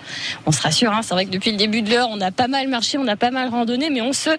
on 0.45 0.53
se 0.53 0.61
rassure, 0.61 0.93
hein, 0.93 1.01
c'est 1.03 1.13
vrai 1.13 1.25
que 1.25 1.31
depuis 1.31 1.51
le 1.51 1.57
début 1.57 1.81
de 1.81 1.89
l'heure, 1.89 2.07
on 2.11 2.21
a 2.21 2.31
pas 2.31 2.47
mal 2.47 2.69
marché, 2.69 2.97
on 2.97 3.07
a 3.07 3.17
pas 3.17 3.31
mal 3.31 3.49
randonné, 3.49 3.89
mais 3.89 4.01
on 4.01 4.13
se 4.13 4.29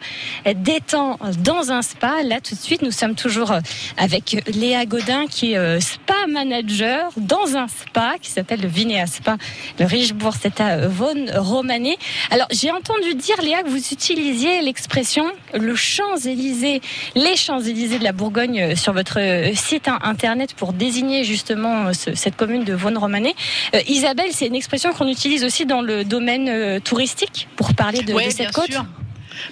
détend 0.56 1.18
dans 1.44 1.70
un 1.70 1.82
spa. 1.82 2.22
Là, 2.22 2.40
tout 2.40 2.54
de 2.54 2.60
suite, 2.60 2.80
nous 2.80 2.90
sommes 2.90 3.14
toujours 3.14 3.52
euh, 3.52 3.60
avec 3.98 4.42
Léa 4.46 4.86
Godin, 4.86 5.26
qui 5.26 5.52
est 5.52 5.58
euh, 5.58 5.80
spa 5.80 6.26
manager 6.26 7.10
dans 7.18 7.56
un 7.56 7.68
spa 7.68 8.14
qui 8.20 8.30
s'appelle 8.30 8.60
le 8.60 8.68
Vinéa 8.68 9.06
Spa. 9.06 9.36
Le 9.78 9.84
Richebourg, 9.84 10.34
c'est 10.40 10.60
à 10.60 10.88
Vaughan 10.88 11.26
Romanée. 11.34 11.98
Alors, 12.30 12.46
j'ai 12.50 12.70
entendu 12.70 13.14
dire, 13.14 13.40
Léa, 13.42 13.62
que 13.62 13.68
vous 13.68 13.92
utilisiez 13.92 14.62
l'expression 14.62 15.26
le 15.54 15.74
Champs-Élysées 15.74 16.77
les 17.14 17.36
Champs-Élysées 17.36 17.98
de 17.98 18.04
la 18.04 18.12
Bourgogne 18.12 18.60
euh, 18.60 18.76
sur 18.76 18.92
votre 18.92 19.18
euh, 19.20 19.52
site 19.54 19.88
in- 19.88 19.98
internet 20.02 20.54
pour 20.54 20.72
désigner 20.72 21.24
justement 21.24 21.86
euh, 21.86 21.92
ce- 21.92 22.14
cette 22.14 22.36
commune 22.36 22.64
de 22.64 22.72
Vaughan-Romanée. 22.74 23.34
Euh, 23.74 23.80
Isabelle, 23.88 24.30
c'est 24.32 24.46
une 24.46 24.54
expression 24.54 24.92
qu'on 24.92 25.08
utilise 25.08 25.44
aussi 25.44 25.66
dans 25.66 25.82
le 25.82 26.04
domaine 26.04 26.80
touristique 26.80 27.48
pour 27.56 27.74
parler 27.74 28.02
de, 28.02 28.12
Ouais, 28.12 28.26
de 28.26 28.30
cette 28.30 28.52
côte? 28.52 28.70
sûr. 28.70 28.84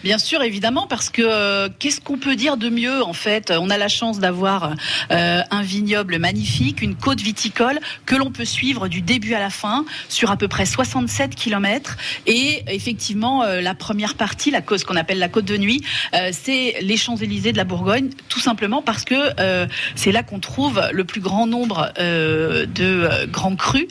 Bien 0.03 0.19
sûr, 0.19 0.43
évidemment, 0.43 0.87
parce 0.87 1.11
que 1.11 1.23
euh, 1.23 1.69
qu'est-ce 1.79 2.01
qu'on 2.01 2.19
peut 2.19 2.37
dire 2.37 2.57
de 2.57 2.69
mieux 2.69 3.03
en 3.03 3.13
fait? 3.13 3.51
On 3.51 3.71
a 3.71 3.79
la 3.79 3.89
chance 3.89 4.19
d'avoir 4.19 4.75
euh, 5.11 5.43
un 5.51 5.63
vignoble 5.63 6.19
magnifique, 6.19 6.83
une 6.83 6.95
côte 6.95 7.21
viticole 7.21 7.79
que 8.05 8.15
l'on 8.15 8.31
peut 8.31 8.45
suivre 8.45 8.89
du 8.89 9.03
début 9.03 9.35
à 9.35 9.39
la 9.39 9.51
fin 9.51 9.85
sur 10.09 10.31
à 10.31 10.37
peu 10.37 10.49
près 10.49 10.67
67 10.67 11.35
km. 11.35 11.97
Et 12.27 12.63
effectivement, 12.69 13.43
euh, 13.43 13.61
la 13.61 13.75
première 13.75 14.15
partie, 14.15 14.51
la 14.51 14.61
qu'on 14.61 14.97
appelle 14.97 15.19
la 15.19 15.29
côte 15.29 15.45
de 15.45 15.57
nuit, 15.57 15.83
c'est 16.33 16.77
les 16.81 16.97
Champs-Élysées 16.97 17.53
de 17.53 17.57
la 17.57 17.65
Bourgogne, 17.65 18.11
tout 18.29 18.41
simplement 18.41 18.83
parce 18.83 19.05
que 19.05 19.15
c'est 19.95 20.11
là 20.11 20.25
qu'on 20.25 20.41
trouve 20.41 20.83
le 20.93 21.05
plus 21.05 21.21
grand 21.21 21.47
nombre 21.47 21.93
de 21.97 23.27
grands 23.27 23.55
crus 23.55 23.87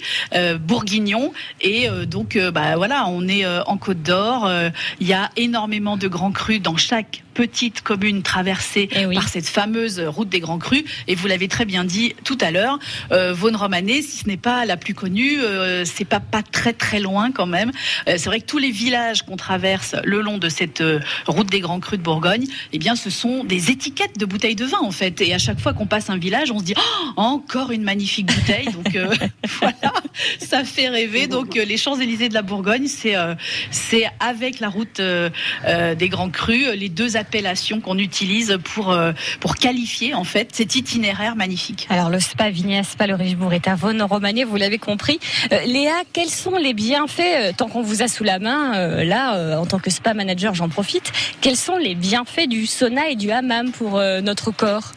bourguignons. 0.59 1.31
Et 1.61 1.87
donc, 2.07 2.37
bah, 2.53 2.75
voilà, 2.75 3.05
on 3.07 3.27
est 3.27 3.45
en 3.47 3.77
Côte 3.77 4.03
d'Or. 4.03 4.51
Il 4.99 5.07
y 5.07 5.13
a 5.13 5.29
énormément 5.37 5.84
de 5.95 6.07
grands 6.07 6.31
crus 6.31 6.59
dans 6.59 6.75
chaque 6.75 7.23
petite 7.35 7.81
commune 7.81 8.23
traversée 8.23 8.89
par 9.13 9.27
cette 9.27 9.47
fameuse 9.47 9.99
route 9.99 10.29
des 10.29 10.39
grands 10.39 10.57
crus. 10.57 10.83
Et 11.07 11.15
vous 11.15 11.27
l'avez 11.27 11.47
très 11.47 11.65
bien 11.65 11.83
dit 11.83 12.15
tout 12.23 12.37
à 12.41 12.49
l'heure, 12.49 12.79
euh, 13.11 13.33
Vaughan-Romanée, 13.33 14.01
si 14.01 14.17
ce 14.19 14.27
n'est 14.27 14.37
pas 14.37 14.65
la 14.65 14.77
plus 14.77 14.93
connue, 14.93 15.41
euh, 15.41 15.83
c'est 15.85 16.05
pas 16.05 16.21
pas 16.21 16.41
très 16.41 16.73
très 16.73 16.99
loin 16.99 17.31
quand 17.31 17.45
même. 17.45 17.71
Euh, 18.07 18.15
c'est 18.17 18.25
vrai 18.27 18.39
que 18.39 18.45
tous 18.45 18.57
les 18.57 18.71
villages 18.71 19.23
qu'on 19.23 19.35
traverse 19.35 19.95
le 20.03 20.21
long 20.21 20.37
de 20.37 20.49
cette 20.49 20.81
euh, 20.81 20.99
route 21.27 21.51
des 21.51 21.59
grands 21.59 21.79
crus 21.79 21.99
de 21.99 22.03
Bourgogne, 22.03 22.45
eh 22.71 22.79
bien, 22.79 22.95
ce 22.95 23.09
sont 23.09 23.43
des 23.43 23.69
étiquettes 23.69 24.17
de 24.17 24.25
bouteilles 24.25 24.55
de 24.55 24.65
vin 24.65 24.79
en 24.81 24.91
fait. 24.91 25.19
Et 25.21 25.33
à 25.33 25.37
chaque 25.37 25.59
fois 25.59 25.73
qu'on 25.73 25.87
passe 25.87 26.09
un 26.09 26.17
village, 26.17 26.51
on 26.51 26.59
se 26.59 26.63
dit 26.63 26.73
Oh, 26.77 27.11
encore 27.17 27.71
une 27.71 27.83
magnifique 27.83 28.33
bouteille. 28.33 28.67
Donc 28.71 28.97
voilà, 29.59 29.93
ça 30.39 30.63
fait 30.63 30.87
rêver. 30.87 31.27
Donc 31.27 31.55
les 31.55 31.77
Champs-Élysées 31.77 32.29
de 32.29 32.33
la 32.33 32.41
Bourgogne, 32.41 32.87
c'est 32.87 33.15
c'est 33.71 34.05
avec 34.21 34.61
la 34.61 34.69
route 34.69 35.01
des 35.01 36.09
grands 36.09 36.29
crus 36.29 36.67
les 36.75 36.89
deux 36.89 37.17
appellations 37.25 37.81
qu'on 37.81 37.97
utilise 37.97 38.57
pour 38.73 38.91
euh, 38.91 39.11
pour 39.39 39.55
qualifier 39.55 40.13
en 40.13 40.23
fait 40.23 40.47
cet 40.53 40.75
itinéraire 40.75 41.35
magnifique. 41.35 41.87
Alors 41.89 42.09
le 42.09 42.19
spa 42.19 42.49
Vignéa 42.49 42.83
Spa 42.83 43.07
le 43.07 43.15
Richebourg 43.15 43.53
est 43.53 43.67
à 43.67 43.75
Vaughan-Romanée, 43.75 44.43
vous 44.43 44.57
l'avez 44.57 44.77
compris. 44.77 45.17
Euh, 45.51 45.59
Léa, 45.65 45.97
quels 46.13 46.29
sont 46.43 46.57
les 46.57 46.73
bienfaits, 46.73 47.21
euh, 47.21 47.51
tant 47.57 47.67
qu'on 47.67 47.81
vous 47.81 48.03
a 48.03 48.07
sous 48.07 48.23
la 48.23 48.37
main, 48.39 48.75
euh, 48.75 49.03
là, 49.03 49.35
euh, 49.35 49.57
en 49.57 49.65
tant 49.65 49.79
que 49.79 49.89
spa 49.89 50.13
manager, 50.13 50.53
j'en 50.53 50.69
profite, 50.69 51.11
quels 51.41 51.57
sont 51.67 51.77
les 51.77 51.95
bienfaits 51.95 52.47
du 52.47 52.67
sauna 52.67 53.09
et 53.09 53.15
du 53.15 53.31
hammam 53.31 53.71
pour 53.71 53.97
euh, 53.97 54.21
notre 54.21 54.51
corps? 54.51 54.91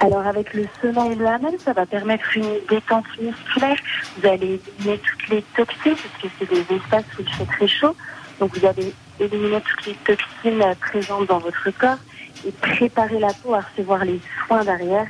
Alors 0.00 0.26
avec 0.26 0.52
le 0.54 0.66
sauna 0.80 1.06
et 1.12 1.14
le 1.14 1.26
hammam, 1.26 1.54
ça 1.64 1.72
va 1.72 1.86
permettre 1.86 2.26
une 2.36 2.52
détente 2.68 3.04
musculaire. 3.20 3.76
Vous 4.16 4.28
allez 4.28 4.60
éliminer 4.78 5.00
toutes 5.08 5.28
les 5.28 5.42
toxines, 5.56 5.98
parce 6.02 6.16
que 6.22 6.28
c'est 6.38 6.50
des 6.50 6.66
espaces 6.76 7.04
où 7.18 7.22
il 7.26 7.32
fait 7.34 7.50
très 7.56 7.68
chaud. 7.68 7.94
Donc 8.40 8.56
vous 8.56 8.66
allez 8.66 8.92
éliminer 9.20 9.60
toutes 9.60 9.86
les 9.86 9.94
toxines 9.94 10.62
euh, 10.62 10.74
présentes 10.74 11.28
dans 11.28 11.38
votre 11.38 11.70
corps 11.78 11.98
et 12.46 12.52
préparer 12.52 13.18
la 13.18 13.32
peau 13.32 13.54
à 13.54 13.60
recevoir 13.60 14.04
les 14.04 14.20
soins 14.46 14.64
derrière 14.64 15.06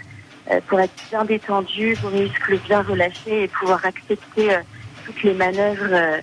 euh, 0.50 0.60
pour 0.68 0.80
être 0.80 0.92
bien 1.10 1.24
détendu, 1.24 1.94
vos 1.94 2.10
muscles 2.10 2.58
bien 2.58 2.82
relâchés 2.82 3.44
et 3.44 3.48
pouvoir 3.48 3.84
accepter 3.84 4.54
euh, 4.54 4.58
toutes 5.04 5.22
les 5.22 5.34
manœuvres. 5.34 6.20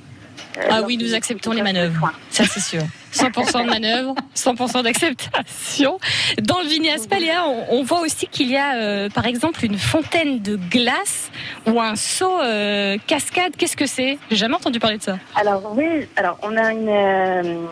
Ah 0.69 0.81
oui, 0.85 0.97
nous 0.97 1.13
acceptons 1.13 1.51
les 1.51 1.61
manœuvres. 1.61 2.11
Ça, 2.29 2.43
c'est 2.45 2.59
sûr. 2.59 2.83
100% 3.13 3.65
de 3.65 3.69
manœuvre, 3.69 4.15
100% 4.35 4.83
d'acceptation. 4.83 5.99
Dans 6.41 6.59
le 6.59 6.67
Vignéa 6.67 6.97
Spa, 6.97 7.19
Léa, 7.19 7.45
on, 7.45 7.65
on 7.79 7.83
voit 7.83 8.01
aussi 8.01 8.27
qu'il 8.27 8.49
y 8.49 8.57
a, 8.57 8.75
euh, 8.75 9.09
par 9.09 9.25
exemple, 9.25 9.63
une 9.65 9.77
fontaine 9.77 10.41
de 10.41 10.55
glace 10.55 11.31
ou 11.65 11.79
un 11.81 11.95
saut 11.95 12.39
euh, 12.41 12.97
cascade. 13.07 13.53
Qu'est-ce 13.57 13.77
que 13.77 13.85
c'est? 13.85 14.17
J'ai 14.29 14.37
jamais 14.37 14.55
entendu 14.55 14.79
parler 14.79 14.97
de 14.97 15.03
ça. 15.03 15.17
Alors 15.35 15.73
oui, 15.75 16.07
alors 16.15 16.37
on 16.43 16.55
a 16.57 16.71
une, 16.71 16.89
euh, 16.89 17.65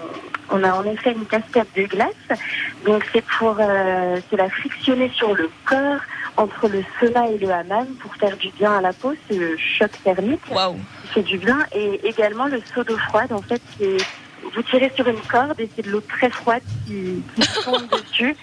on 0.50 0.64
a 0.64 0.74
en 0.74 0.84
effet 0.86 1.14
une 1.14 1.26
cascade 1.26 1.68
de 1.76 1.84
glace. 1.84 2.40
Donc 2.86 3.06
c'est 3.14 3.24
pour 3.38 3.58
euh, 3.60 4.20
c'est 4.30 4.38
la 4.38 4.50
frictionner 4.50 5.12
sur 5.16 5.34
le 5.34 5.50
corps 5.66 6.02
entre 6.38 6.68
le 6.68 6.84
sauna 7.00 7.30
et 7.30 7.38
le 7.38 7.50
hammam 7.50 7.88
pour 8.00 8.16
faire 8.16 8.38
du 8.38 8.50
bien 8.52 8.78
à 8.78 8.82
la 8.82 8.94
peau. 8.94 9.14
C'est 9.28 9.38
le 9.38 9.58
choc 9.58 9.92
thermique 10.04 10.42
qui 10.46 11.08
fait 11.08 11.24
du 11.24 11.38
bien 11.38 11.60
et 11.74 12.00
également 12.08 12.46
le 12.46 12.62
saut 12.74 12.84
d'eau 12.84 12.98
froide 13.10 13.32
en 13.32 13.42
fait 13.42 13.62
qui 13.78 13.86
est 13.86 14.06
vous 14.58 14.64
tirez 14.64 14.92
sur 14.96 15.08
une 15.08 15.20
corde 15.22 15.60
et 15.60 15.70
c'est 15.76 15.84
de 15.84 15.92
l'eau 15.92 16.02
très 16.02 16.30
froide 16.32 16.64
qui, 16.88 17.22
qui 17.36 17.64
tombe 17.64 17.84
dessus. 18.12 18.36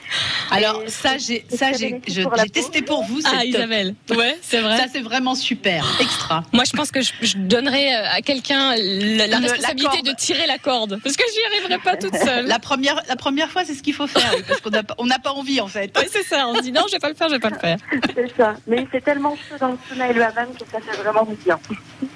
Alors 0.51 0.83
ça, 0.87 1.19
j'ai 1.19 1.45
ça 1.51 1.73
j'ai 1.73 2.01
je- 2.07 2.23
j'ai 2.23 2.49
testé 2.51 2.83
pour 2.83 3.03
vous. 3.05 3.21
c'est 3.21 3.29
Ah. 3.37 3.45
Isabelle. 3.45 3.95
Ouais, 4.11 4.39
c'est 4.41 4.61
vrai. 4.61 4.77
Ça 4.79 4.85
c'est 4.93 5.01
vraiment 5.01 5.35
super, 5.35 5.85
extra. 6.01 6.45
Moi, 6.53 6.62
je 6.65 6.73
pense 6.77 6.91
que 6.93 7.01
je, 7.03 7.12
je 7.21 7.37
donnerais 7.37 7.95
euh, 7.95 8.07
à 8.17 8.21
quelqu'un 8.23 8.75
la, 8.77 9.27
la 9.27 9.39
responsabilité 9.39 10.03
de 10.03 10.12
tirer 10.12 10.47
la 10.47 10.59
corde. 10.59 11.01
Parce 11.03 11.17
que 11.17 11.25
j'y 11.35 11.41
arriverai 11.53 11.79
pas 11.83 11.97
toute 11.97 12.15
seule. 12.17 12.47
La 12.47 12.59
première, 12.61 13.03
la 13.09 13.17
première 13.17 13.51
fois, 13.51 13.65
c'est 13.65 13.75
ce 13.75 13.83
qu'il 13.83 13.95
faut 13.95 14.07
faire, 14.07 14.31
oui, 14.37 14.43
parce 14.47 14.61
qu'on 14.61 14.71
n'a 14.71 14.85
pas, 14.85 14.95
on 14.99 15.07
n'a 15.07 15.19
pas 15.19 15.33
envie 15.33 15.61
en 15.61 15.67
fait. 15.69 15.97
Ouais, 15.99 16.07
c'est 16.11 16.23
ça. 16.23 16.47
On 16.49 16.55
se 16.55 16.62
dit 16.62 16.73
non, 16.73 16.83
je 16.87 16.93
vais 16.93 16.99
pas 17.01 17.09
le 17.09 17.15
faire, 17.17 17.29
je 17.29 17.35
vais 17.35 17.41
pas 17.41 17.51
le 17.51 17.59
faire. 17.59 17.79
C'est 18.15 18.33
ça. 18.37 18.55
Mais 18.69 18.87
fait 18.87 19.01
tellement 19.01 19.35
chaud 19.35 19.57
dans 19.59 19.69
le 19.73 19.79
sauna 19.89 20.11
et 20.11 20.12
le 20.12 20.23
hammam 20.23 20.49
que 20.55 20.65
ça 20.71 20.79
fait 20.81 20.97
vraiment 21.03 21.25
du 21.25 21.35
bien. 21.45 21.59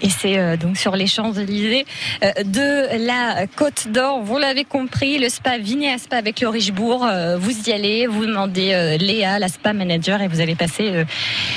Et 0.01 0.11
c'est 0.11 0.39
euh, 0.39 0.57
donc 0.57 0.77
sur 0.77 0.95
les 0.95 1.07
Champs-Élysées 1.09 1.87
euh, 2.23 2.31
de 2.45 3.05
la 3.07 3.47
Côte 3.49 3.88
d'Or. 3.89 4.21
Vous 4.23 4.39
l'avez 4.39 4.65
compris, 4.65 5.19
le 5.19 5.29
spa 5.29 5.59
Vinéa 5.59 5.99
Spa 5.99 6.17
avec 6.17 6.41
le 6.41 6.49
Richebourg. 6.49 7.05
Euh, 7.05 7.37
vous 7.37 7.69
y 7.69 7.73
allez, 7.73 8.07
vous 8.07 8.27
demandez 8.27 8.73
euh, 8.73 8.97
Léa, 8.97 9.39
la 9.39 9.49
spa 9.49 9.73
manager, 9.73 10.23
et 10.23 10.29
vous 10.29 10.41
allez 10.41 10.55
passer 10.55 10.91
euh, 10.91 11.05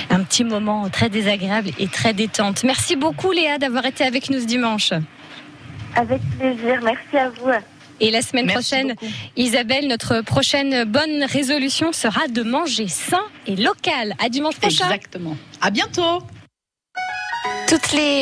un 0.10 0.24
petit 0.24 0.44
moment 0.44 0.90
très 0.90 1.10
désagréable 1.10 1.72
et 1.80 1.88
très 1.88 2.14
détente. 2.14 2.64
Merci 2.64 2.96
beaucoup 2.96 3.32
Léa 3.32 3.58
d'avoir 3.58 3.86
été 3.86 4.04
avec 4.04 4.30
nous 4.30 4.40
ce 4.40 4.46
dimanche. 4.46 4.92
Avec 5.96 6.22
plaisir. 6.40 6.80
Merci 6.84 7.18
à 7.18 7.30
vous. 7.30 7.52
Et 8.00 8.10
la 8.10 8.22
semaine 8.22 8.48
Merci 8.48 8.76
prochaine, 8.76 8.96
Isabelle, 9.38 9.88
notre 9.88 10.22
prochaine 10.22 10.86
bonne 10.86 11.24
résolution 11.24 11.94
sera 11.94 12.28
de 12.28 12.42
manger 12.42 12.88
sain 12.88 13.24
et 13.46 13.56
local. 13.56 14.16
À 14.24 14.30
dimanche 14.30 14.56
prochain. 14.56 14.86
Exactement. 14.86 15.38
À 15.62 15.70
bientôt. 15.70 16.24
Toutes 17.68 17.94
les 17.94 18.20